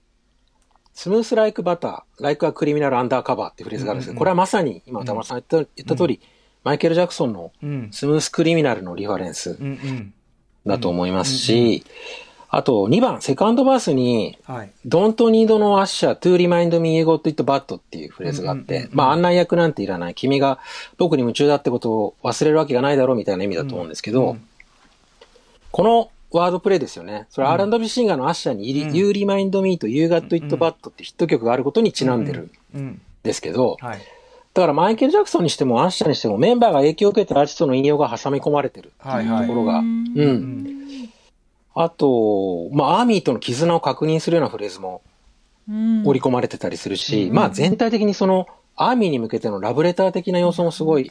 [0.93, 6.21] スムースライクバター、ライクアクリミナルアンダーカバーってフレーズがあるんですけど、うんうんこれはまさに今歌丸さん言った言った通り、
[6.63, 7.89] マイケル・ジャクソンのうん。
[7.91, 9.57] スムースクリミナルのリファレンス。
[9.59, 10.13] うんうん
[10.65, 11.83] だと思いますし、
[12.49, 14.71] あと2番、セカンドバースに、はい。
[14.87, 20.13] Don't need no usher to remind me you got it bad っていうフレーズがあっうんうんうんう、んてまあ案内役なんていらない。
[20.15, 20.59] 君が
[20.97, 24.47] 僕に夢中だってことを忘れるわけがないだろうみたいな意味だと思うんですけど、うん
[25.71, 27.25] このワードプレイですよね。
[27.31, 33.01] それ R&B シンガーのアッシャーに、うん You remind me と You got it bad ってヒット曲があることにちなんでるんうん。
[33.23, 33.99] ですけど、はい。
[34.53, 38.91] だからマイケル・ジャクソンにしてもアッシャーにしてもメンバーが影響を受けたアーティストの引用が挟み込まれてる。
[38.99, 39.47] はいはい。
[39.47, 40.07] ところが、うん。
[40.15, 40.25] うん。
[40.25, 40.83] うん
[41.75, 45.01] あと、まあ、アーミーとの絆を確認するようなフレーズも
[45.67, 46.03] うん。
[46.05, 47.33] 織り込まれてたりするし、うん。
[47.33, 51.09] まあ全体的にその、アーミーに向けてのラブレター的な要素もすごい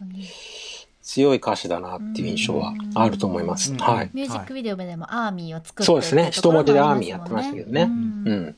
[1.03, 3.73] 強い歌詞だなっていう印象はあると思います。
[3.73, 3.79] うん。
[3.79, 4.11] はい。
[4.13, 6.31] ミュージックビデオでもアーミーを作ってそうですね。
[6.33, 7.83] 一文字でりアーミーやってましたけどね。
[7.83, 8.23] うん。
[8.27, 8.57] うん。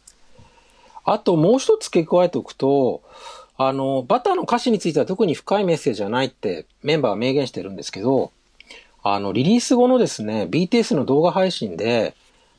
[1.05, 3.03] あともう一つ付け加えておくと、
[3.57, 8.33] あの、バターの歌詞については特に深いメッセージはないってメンバーは明言してるんですけど、
[9.03, 12.15] あの、リリース後のですね、BTS の動画配信で、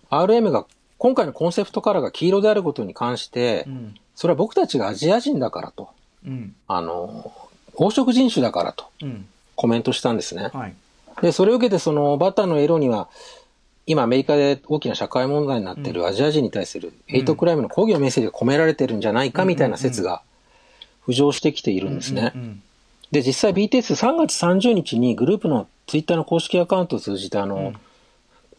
[0.09, 0.65] RM が
[0.97, 3.95] 今回のコンセプトカラーが黄色であることに関してう、ん。
[4.15, 5.89] それは僕たちがアジア人だからと、
[6.25, 6.55] うん。
[6.67, 7.31] あの、
[7.77, 9.25] 黄色人種だからとうん。
[9.55, 10.49] コメントしたんですね。
[10.53, 10.75] はい。
[11.21, 13.09] で、それを受けてそのバターの色には、
[13.87, 20.23] 今アメリカで大きな社会問題になっているアジア人に対するヘイトクライムの抗議のメッセージが込められてるんじゃないかみたいな説が
[21.07, 22.31] 浮上してきているんですね。
[22.35, 22.37] う。
[22.37, 22.63] ん
[23.11, 27.75] で、実際 BTS3 月30日にグループのツイッターの公式アカウントを通じてあの、うん。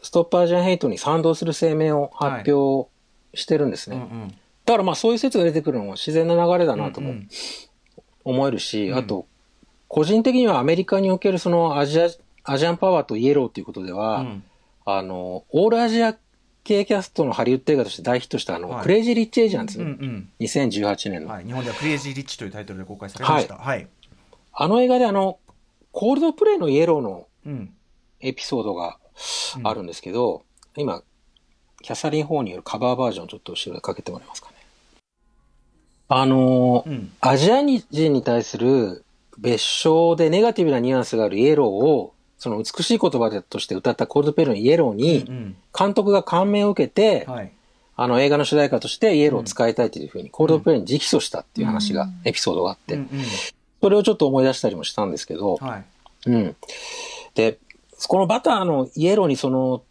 [0.03, 2.89] ストップアジアンヘイトに賛同する声明を発表
[3.35, 3.97] してるんですね。
[3.97, 4.29] うんうん。
[4.29, 7.29] だからまあそういう説が出てくるのも自然な流れだなともうん
[8.25, 8.99] 思えるし、うん。
[8.99, 9.27] あと、
[9.89, 12.09] 個人的にはアメリカにおけるそのアジア、
[12.45, 14.45] アジアンパワーとイエローということでは、うん。
[14.85, 16.17] あの、オールアジア
[16.66, 23.57] 系キャストのハリウッド映画として大ヒットしたあの、はい Crazy Rich Asians、うんうん2018年の、はい、日本ではクレイジー・リッチというタイトルで公開されました。
[23.57, 23.87] はい。
[24.52, 25.38] あの映画であの、
[25.92, 27.72] コールドプレイのイエローのうん。
[28.20, 28.98] エピソードが
[29.62, 30.44] あるんですけど、
[30.76, 31.02] 今、
[31.83, 34.57] キャサリン・ホーによるカバーバージョンをちょっと後ろでかけてもらえますかね。
[36.09, 37.12] あのーうん。
[37.20, 39.05] アジア人に対する
[39.38, 47.53] 別称でネガティブなニュアンスがあるイエローを、その美しい言葉でとして歌ったコールドプレイのイエローに、うん監督が感銘を受けて、はい。
[47.99, 53.09] あの映画の主題歌としてイエローを使いたいというふうにコールドプレイに直訴したっていう話が、エピソードがあって、うんうん
[53.83, 55.85] それをちょっと思い出したりもしたんですけど、はい。
[56.27, 56.57] うん。
[57.35, 57.59] で、
[58.09, 59.83] このバターのイエローにその、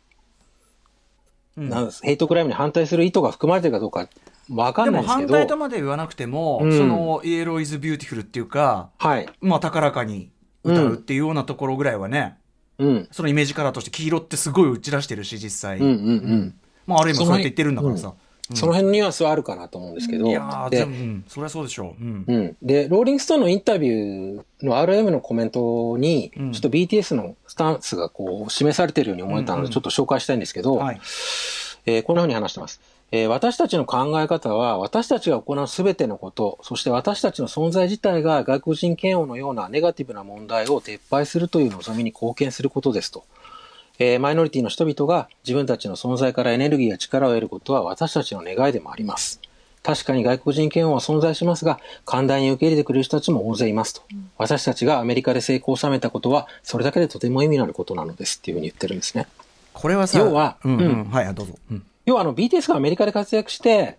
[1.56, 4.10] うんなんですヘイトクライムに反対する意図が含まれてるかどうか
[4.50, 9.30] わかんないんですけど、反対とまで言わなくても、うんその Yellow is beautiful っていうか、はい。
[9.40, 10.30] まあ高らかに
[10.66, 12.38] 歌うっていうようなところぐらいはね、
[12.78, 13.08] うん。
[13.12, 16.56] そのイメージカラーとして黄色ってすごい打ち出してるし実際、うんうんうん。
[16.88, 18.14] まあある意味そうやって言ってるんだからさ、
[18.54, 22.26] その辺のニュアンスはあるかなと思うんですけど、いやーでうん、そりゃそうでしょう、うん。
[22.28, 22.58] うん。
[22.62, 26.52] で、ローリングストーンのインタビューの RM のコメントに、うん。
[26.52, 29.72] ちょっと BTS のスタンスがこう示されているように思えたので、うんうん。
[29.72, 31.00] ちょっと紹介したいんですけど、はい。
[31.88, 32.82] えーこんな風に話してます。
[33.16, 43.24] えー私たちの考え方は、私たちが行うすべてのこと、そして私たちの存在自体が外国人嫌悪のようなネガティブな問題を撤廃するという望みに貢献することですと。
[44.00, 49.40] えーマイノリティの人々が自分たちの存在からエネルギーや力を得ることは私たちの願いでもあります。
[49.82, 54.02] 確かに外国人嫌悪は存在しますが、寛大に受け入れてくれる人たちも大勢いますと。
[54.38, 59.28] 私たちがアメリカで成功を収めたことは、それだけでとても意味のあることなのですっていうふうに言ってるんですね。
[59.72, 63.98] これはさ要はうんうんうんはいどうぞ、うん要はあの BTS がアメリカで活躍して、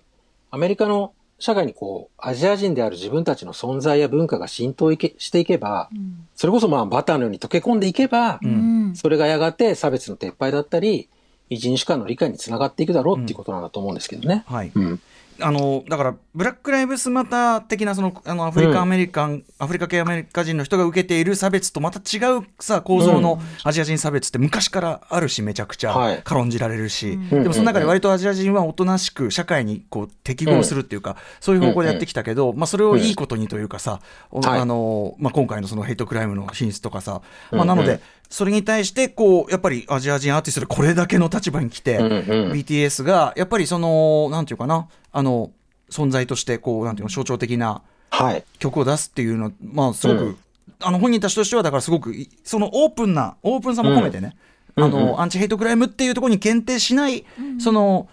[0.50, 11.08] アメリカの社会にこう、アジア人である自分たちの存在や文化が浸透いけしていけば、うんそれこそまあバターのように溶け込んでいけば、うんそれがやがて差別の撤廃だったり、
[11.48, 14.44] 一人種間の理解につながっていくだろうっていうことなんだと思うんですけどね。
[14.46, 15.00] はいうん。
[15.40, 26.20] あのだからブラック・ライブスマター的なそのあのアフリカアメリカン、アフリカ系アメリカ人の人が受けている差別とまた違うさ構造のアジア人差別って昔からあるしめちゃくちゃはい。
[26.24, 27.28] 軽んじられるし、ん。
[27.30, 34.00] でもその中で割とアジア人はおとなしく社会にこう適合するっていうか、そういう方向でやってきたけど、まあ、それをいいことにというかさ、
[34.32, 37.62] あのまあ、今回のそのヘイトクライムの進出とかさ、まあ、うん。
[37.62, 42.52] うんなのでそれに対してこうやっぱりアジア人アーティストでこれだけの立場に来て、うんうん。
[42.52, 45.50] BTS がやっぱりそのなんていうかなあの
[45.90, 48.44] 存在としてこうなんていうの象徴的なはい。
[48.58, 50.38] 曲を出すっていうのはまあすごく、うん。
[50.80, 54.36] あの本人たちとしてはだからすごくいそのオープンなオープンさも込めてね、
[54.74, 54.92] あのうん。
[54.94, 55.20] うんうん。
[55.20, 57.24] アンチヘイトクライムっていうところに限定しない、
[57.58, 58.08] その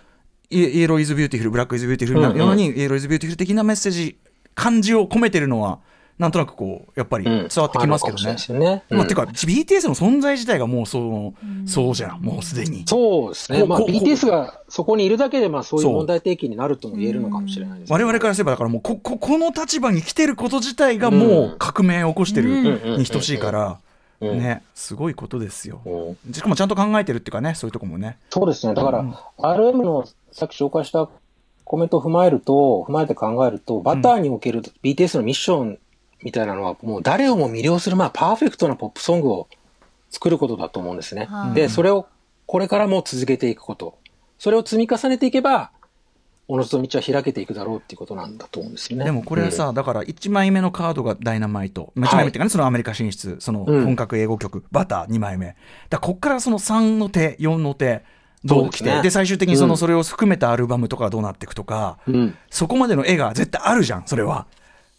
[0.49, 2.39] イ Yellow is beautiful black is beautiful なうんうん。
[2.39, 4.17] ように、 Yellow is beautiful 的なメッセージ
[4.55, 5.79] 漢字を込めてるのは
[6.23, 7.81] なんとなくこうやっぱり伝わってきますけどね。
[7.81, 8.83] あるのかもしれないですよね。
[8.89, 12.85] まあ、うんてか BTS の存在自体がもうそう,、そうじゃんもうすでに。
[12.87, 13.65] そうですね。
[13.65, 17.93] まあ、BTS がそこにいるだけで、まあ、そういう問題提起になるとも言えるのかもしれないですね。
[17.93, 23.79] 我々からすればだからもうこここの立場に来てること自体がもう革命を起こしてるうんに等しいから、
[24.21, 25.81] うんねすごいことですよ。
[25.85, 28.17] うんしかもちゃんと考えてるっていうかねそういうとこもね。
[28.29, 28.73] そうですね。
[28.73, 29.03] だから、
[29.37, 31.09] RM のさっき紹介した
[31.65, 35.79] コメントを踏まえると、踏まえて考えると、バターにおける BTS のミッション
[36.23, 39.47] みたいなのは、もう誰をも魅了する、まあ、パーフェクトなポップソングを
[40.09, 41.25] 作ることだと思うんですね。
[41.29, 42.07] はいで、それを
[42.45, 43.97] これからも続けていくこと。
[44.37, 45.71] それを積み重ねていけば、
[46.47, 49.05] おのずと道は開けていくだろうっていうことなんだと思うんですよね。
[49.05, 55.55] でもこれはさ、だから1枚目のカードがダイナマイト、まあ、1はい枚目っていうかね、そのアメリカ進出、そのうん本格英語曲、バター2枚目。
[55.89, 58.03] だこっからその3の手、4の手、
[58.43, 62.15] どう来て、でね最終的にそのうんそれを含めたアルバムとかがどうなっていくとか、うん。
[62.15, 64.45] うんそこまでの絵が絶対あるじゃん、それは。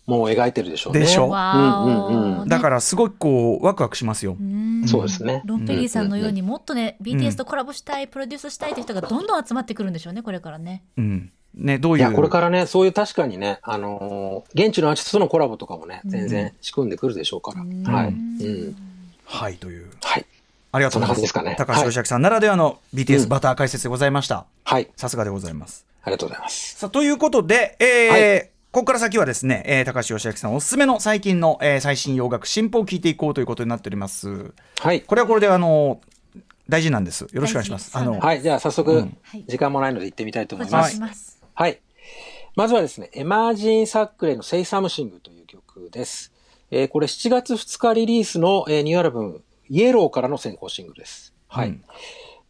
[0.07, 1.01] もう描いてるでしょうね。
[1.01, 1.27] でしょ？
[1.27, 4.37] うんうんうんだからすごいこう、ワクワクしますよ。
[4.39, 5.41] うんそうですね。
[5.47, 10.83] ロンペリーさんのようにもっとね、ん BTS とコラボしたい、プロデュースしたいという人がどんどん集まってくるんでしょうね、これからね。
[10.99, 11.33] うん。
[11.55, 11.99] ね、どういう？
[12.01, 17.63] いや、これからね、そういう確かにね、あのー現地のアーティストとのコラボとかもね、全然仕組んでくるでしょうから。
[17.63, 18.09] うんはい。
[18.09, 18.77] うん。
[19.25, 19.89] はい、という。
[20.03, 20.27] はい。
[20.73, 21.33] ありがとうございます。
[21.57, 24.45] 高橋義明さんならではのう BTS んバター解説でございました。
[24.65, 24.89] はい。
[24.97, 25.87] さすがでございます。
[26.03, 26.75] ありがとうございます。
[26.77, 34.53] さあ、ということで、えーはいここから先はですね、えー高橋義明さんおすすめの最近の、えー最新洋楽新報を聞いていこうということになっております。
[34.81, 35.03] はい。
[35.03, 36.01] これはこれで、あの、
[36.69, 37.21] 大事なんです。
[37.33, 37.97] よろしくお願いします。
[37.97, 38.43] あの、はい。
[38.43, 40.99] じゃあ、早速、うんはい時間もないので行ってみたいとお思います。
[40.99, 41.41] 願いします。
[41.55, 41.81] はい。
[42.57, 46.33] まずはですね、エマージン・サックレイの Say Something という曲です。
[46.73, 51.33] えーこれ7月2日リリースの、えーニューアルバム、イエローからの先行シングルです。
[51.47, 51.69] はい。
[51.69, 51.85] うん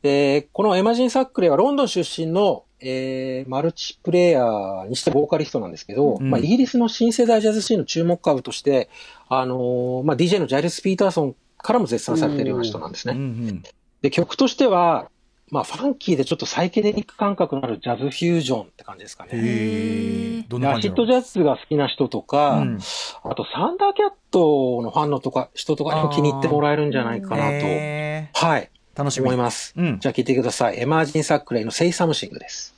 [0.01, 8.91] で、このエマ・ジーン・サックレイはロンドン出身の、えーマルチプレイヤーにしてボーカリストなんですけど、うんまあ、イギリスの新世代ジャズシーンの注目株として、
[9.29, 13.15] あのーまあ、DJ のジャイルス・ピーターソンからも絶賛されているような人なんですね。
[13.15, 13.63] うんうん
[14.03, 15.09] で、曲としては、
[15.51, 19.31] まあ、ファンキーでちょっとサイケデリック感覚のあるジャズフュージョンって感じですかね。
[19.31, 22.79] アシッドジャズが好きな人とか、うん
[23.23, 29.27] あとサンダーキャットのファンのとか人とかにも気に入ってもらえるんじゃないかなと、へはい、ー楽しみ。
[29.27, 29.73] 思います。
[29.75, 30.81] うんじゃあ聞いてください。
[30.81, 32.74] エマージン・サックレイの Say Something です。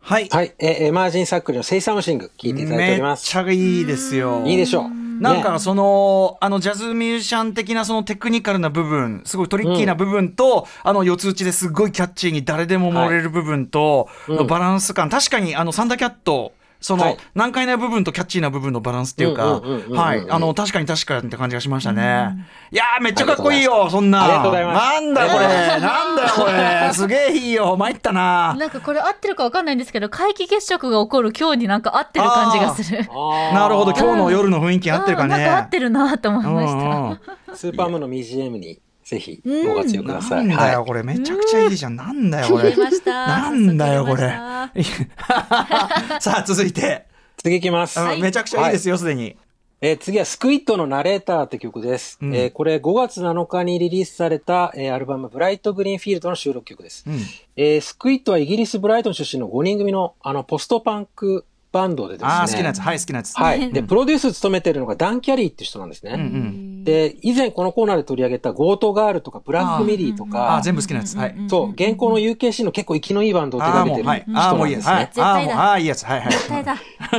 [0.00, 0.28] はい。
[0.28, 3.36] はい、えエマージン・サックレイの Say Something 聞いていただいております。
[3.36, 4.44] めっちゃいいですよ。
[4.46, 5.06] いいでしょう。
[5.20, 22.46] なんかねその、あのジャズミュージシャン的なそのテクニカルな部分、すごいトリッキーな部分と、あの四つ打ちですごいキャッチーに誰でも盛れる部分と、うんのバランス感、確かにあのサンダーキャット、その、はい難解な部分とキャッチーな部分のバランスっていうか、はい、あの、確かに確かにって感じがしましたね。
[22.70, 24.24] いやー、めっちゃかっこいいよ、そんな。
[24.24, 25.46] ありがとうございますなんだこれ、
[25.80, 28.54] なんだよこれ、すげえいいよ、参ったな。
[28.58, 32.98] なんかこれ合ってるかわかんないんですけど、皆既月食が起こる今日になんか合ってる感じがする。
[32.98, 35.34] なるほど、今日の夜の雰囲気合ってるかね。
[35.34, 37.56] うんなんか合ってるなと思いました。
[37.56, 40.36] スーパームーンの BGM にぜひご活用くださ。
[40.36, 41.94] ないんだよ、はこれ、めちゃくちゃいいじゃん。
[41.94, 42.84] なんだよ、これ入れ。
[42.84, 43.26] ました。
[43.28, 44.22] なんだよ、これ。
[46.18, 47.06] さあ、続いて。
[47.38, 48.00] い、次いきます。
[48.00, 49.36] あめちゃくちゃいいですよ、すでに。
[49.80, 52.18] えー次はスクイッドのナレーターって曲です。
[52.20, 57.04] うんえーこれ5月7日にリリースされた、えーアルバムブライトグリーンフィールドの収録曲です。
[57.06, 57.20] うん
[57.56, 62.28] えースクイッドはイギリス・ブライトン出身の5人組のあのポストパンクバンドでですね。
[62.28, 62.80] ああ、好きなやつ。
[62.80, 63.34] はい、好きなやつ。
[63.34, 63.70] はい。
[63.72, 66.12] で、プロデュース務めてるのがダン・キャリーって人なんですね。
[66.14, 66.75] うんうん。
[66.86, 71.16] で、以前このコーナーで取り上げたゴートガールとかブラックミディとあかあ、、全部好きなやつ。
[71.18, 71.34] はい。
[71.48, 74.24] そう、現行の UKC の結構生きのいいバンドを手ああ、掛けてるもう、はい。
[74.26, 74.86] 人ああ、もういいやつ。
[74.86, 75.24] はいなんですね。。
[75.52, 76.02] ああ、いいやつ。
[76.04, 76.30] はい、はい。
[76.30, 76.76] 絶対だ。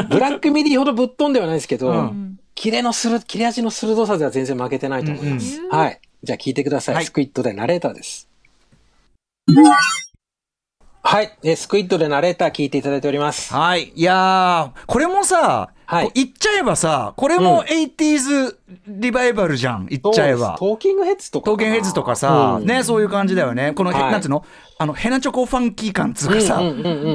[0.09, 5.61] ブラックミディほどぶっ飛んではないですけど、うん切れのする、切れ味の鋭さでは全然負けてないと思います。
[5.69, 6.01] はい。
[6.23, 6.95] じゃあ聞いてください。
[6.95, 8.27] はいスクイットでナレーターです。
[11.03, 11.37] はい。
[11.43, 13.53] えースクイットでナレーター聞いていただいております。
[13.53, 13.91] はい。
[13.95, 18.57] いやー、これもさ、はい言っちゃえばさ、これも 80s
[18.87, 20.57] リバイバルじゃん、言っちゃえば。
[20.59, 21.57] トーキングヘッズとかかな。
[21.57, 23.71] 刀剣ヘッズとかさ、うんね、そういう感じだよね。
[23.71, 24.43] この、へはいなんつうの？
[24.79, 26.61] あの、ヘナチョコファンキー感つうかさ、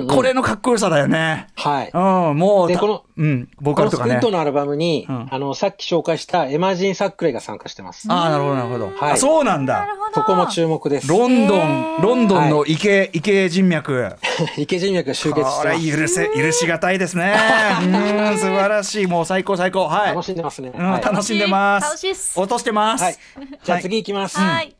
[0.09, 1.49] これのかっこよさだよね。
[1.55, 1.91] はい。
[1.93, 4.31] うん、もう、たでこのうん、ボーカルとかねこのスクン。
[4.31, 8.11] トのアルバムに、うんあの、さっき紹介したエマジン・サックレイが参加してます。
[8.11, 8.87] ああ、なるほど、なるほど。
[8.87, 9.87] はいあそうなんだ。
[10.15, 11.09] そこも注目です。
[11.09, 14.17] ロンドン、ロンドンの池、池人脈。
[14.59, 16.01] 池人脈が集結しこれてます。
[16.01, 17.35] 許せ、許しがたいですね。
[17.83, 17.87] う
[18.35, 19.07] ん、素晴らしい。
[19.07, 19.89] もう最高最高。
[19.89, 20.15] はい。
[20.15, 20.73] 楽しんでますね。
[20.75, 21.87] うん、はい楽しんでます。
[21.87, 23.05] 楽しいっす落としてます。
[23.05, 23.17] はい。
[23.65, 24.39] じゃあ次行きます。
[24.39, 24.75] はい。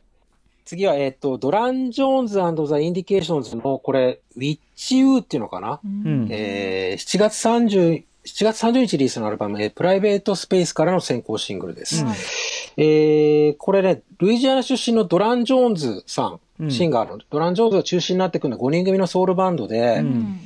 [0.65, 6.27] 次は、えっ、と、ドラン・ジョーンズザ・インディケーションズの、これ、ウィッチ・ウーっていうのかな、うん。
[6.31, 12.05] えー、7月30、7月30日リリースのアルバム、えープライベート・スペースからの先行シングルです。
[12.77, 20.39] えー、これね、ルイジアナ出身のドラン・ジョーンズさん、うんシンガーの、ドラン・ジョーンズが中心になってくるのは5人組のソウルバンドで、うん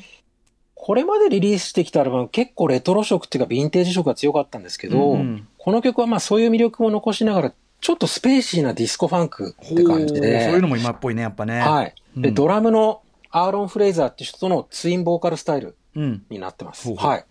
[0.88, 11.60] これまでリリースしてきたアルバム結構レトロ色っていうかヴィンテージ色が強かったんですけど、うんうんこの曲はまあそういう魅力も残しながら、ちょっとスペーシーなディスコファンクって感じで、そういうのも今っぽいね、やっぱね。
[11.60, 11.94] はい。
[12.16, 16.24] で、うんドラムのアーロン・フレイザーって人とのツインボーカルスタイルうん。
[16.30, 16.88] になってます。
[16.88, 17.26] ほうほうはい。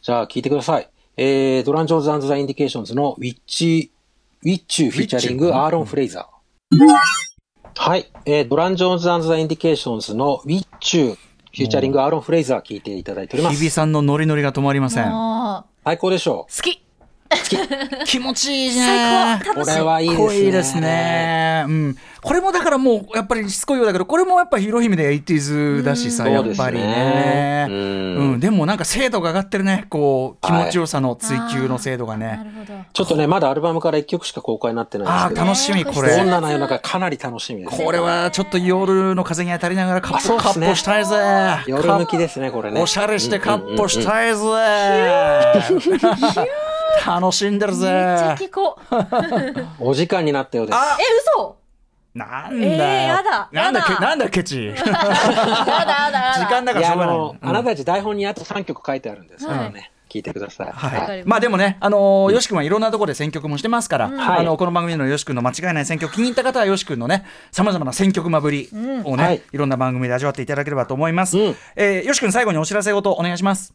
[0.00, 0.88] じゃあ聞いてください。
[1.16, 3.90] えー、ドラン・ジョーンズザ・インディケーションズのウィッチ、
[4.44, 6.88] ウィッチューフィーチャリングアーロン・フレイザー。
[7.74, 8.12] はい。
[8.26, 11.18] えー、ドラン・ジョーンズザ・インディケーションズのウィッチュー
[11.52, 13.56] フィーチャリングアーロン・フレイザー聞いていただいております。
[13.56, 15.10] 日比さんのノリノリが止まりません。
[15.10, 16.82] も最高でしょう、好き
[18.06, 19.40] 気持ちいいじ最ゃん。
[19.40, 21.64] 高楽しいこれはいいですねこいいですね。
[21.66, 21.96] うん。
[22.22, 27.64] これもだからもう、やっぱりしつこいようだけど、これもやっぱヒロ姫で 80s だしさ、うんやっぱりね。
[27.68, 28.40] そうねううんん。
[28.40, 29.86] でもなんか精度が上がってるね。
[29.88, 32.40] こう、気持ちよさの追求の精度がなね。
[32.44, 32.84] るほど。
[32.92, 36.16] ちょっとね、まだアルバムから1曲しか公開になってないんですああ、けど、楽しみ、こねれ。
[36.16, 37.82] どんな内容なのかかなり楽しみです。
[37.82, 41.14] これはちょっと夜の風に当たりながらカッポ、カッポしたいぜ。
[41.66, 42.80] 夜向きですね、これね。
[42.80, 44.42] おしゃれしてカッポしたいぜ。
[47.06, 48.46] 楽しんでるめっちゃぜ。
[48.46, 49.66] 聞こう。
[49.90, 50.76] お時間になったようです。
[50.76, 51.02] あえ、
[51.36, 51.56] 嘘
[52.14, 52.72] なんだよ。
[52.72, 54.66] えーやだなんだなんだケチ。
[54.66, 56.34] やだやだやだ。
[56.40, 57.36] 時間だからしょうがないあの、。
[57.42, 59.90] うんあなたたち台本にあと3曲書いてあるんですからはいね。
[60.12, 60.70] 聞いてください。
[60.70, 68.68] はい、まあでもね、あのーよし君はいろんなところで選曲もしてますから、はいあのこの番組のよし君の間違いない選曲気に入った方はよし君のねさまざまな選曲まぶり
[69.04, 73.72] をね、はいい、ろんな番組で味わっていただければと思います、うんえーよし君最後にお知らせごとお願いします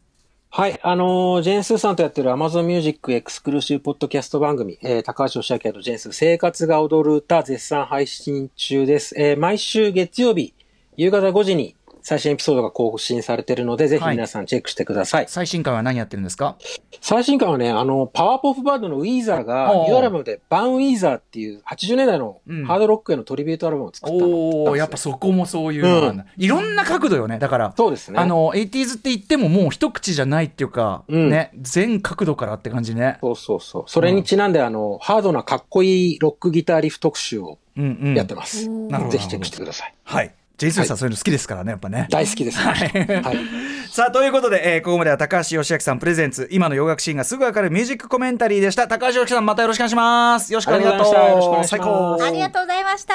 [0.50, 0.80] はい。
[0.82, 9.14] あのージェンスーさんとやってる Amazon Music エクスクルーシブポッドキャスト番組、えー高橋義明とジェンスー生活が踊る歌絶賛配信中です。
[9.20, 10.54] えー毎週月曜日、
[10.96, 11.76] 夕方5時に
[12.08, 15.26] 最新エピソードが更新されているので、ぜひ皆さんチェックしてください。
[15.28, 16.56] 最新回は何やってるんですか？
[17.02, 22.64] 最新刊はね、あの、パワーポップバンドのウィーザーが、ニューアルバムでバンウィーザーっていう80年代のうん。
[22.64, 24.26] ハードロックへのトリビュートアルバムを作ったの。
[24.26, 27.38] おおやっぱそこもそういうのがあるんだ、いろんな角度よね。
[27.38, 28.18] だからそうですね。
[28.18, 31.28] あの 80s って言ってももう一口じゃないっていうか、うん。
[31.28, 33.18] ね全角度からって感じね。
[33.20, 33.84] そうそうそう。
[33.86, 38.14] それにちなんで、あの、ハードなかっこいいロックギターリフ特集をうんうん。
[38.16, 38.66] やってます。
[38.68, 38.88] うん。
[38.88, 39.12] なるほど。
[39.12, 39.94] ぜひチェックしてください。
[40.04, 42.08] はいジェイソンさん、そういうの好きですからねやっぱね。
[42.10, 42.58] 大好きです。
[42.58, 42.92] はい。
[43.90, 48.86] さあということで、えーここまでは高橋義明さんプレゼンツ今の洋楽シーンがすぐわかるミュージックコメンタリーでした。
[48.88, 50.52] 高橋義明さんまたよろしくお願いします。
[50.52, 51.30] よろしくありがとううございました。
[51.30, 52.18] よろしくお願いします最高。
[52.22, 53.14] ありがとうございました。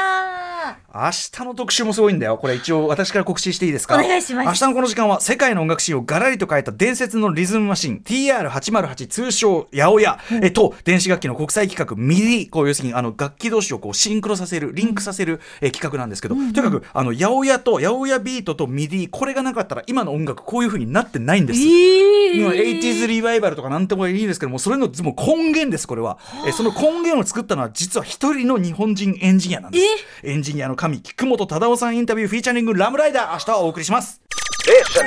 [0.96, 2.38] 明日の特集もすごいんだよ。
[2.38, 3.96] これ一応私から告知していいですか？
[3.96, 4.48] お願いします。
[4.48, 21.60] 明日のこの時間は世界の音楽シーンをガラリと変えた伝説のリズムマシン TR808 通称八百屋、えと電子楽器の国際規格 MIDI こう要するにあの楽器同士をこうシンクロさせるリンクさせる、え規格なんですけど、とにかくあの八百屋と八百屋ビートと MIDI これがなかったら今の音楽こういう風になってないんです。
[21.60, 26.18] 今 80s リバイバルとかなんともいいですけどもそれのもう根源ですこれは、
[26.48, 29.86] えその根源を作ったのは実は一人の日本人エンジニアなんです
[30.24, 34.22] エンジニアの神菊本忠夫さんインタビューフィーチャリングラムライダー明日はお送りします
[34.64, 35.06] Station.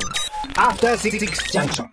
[0.56, 1.90] After Six Junction.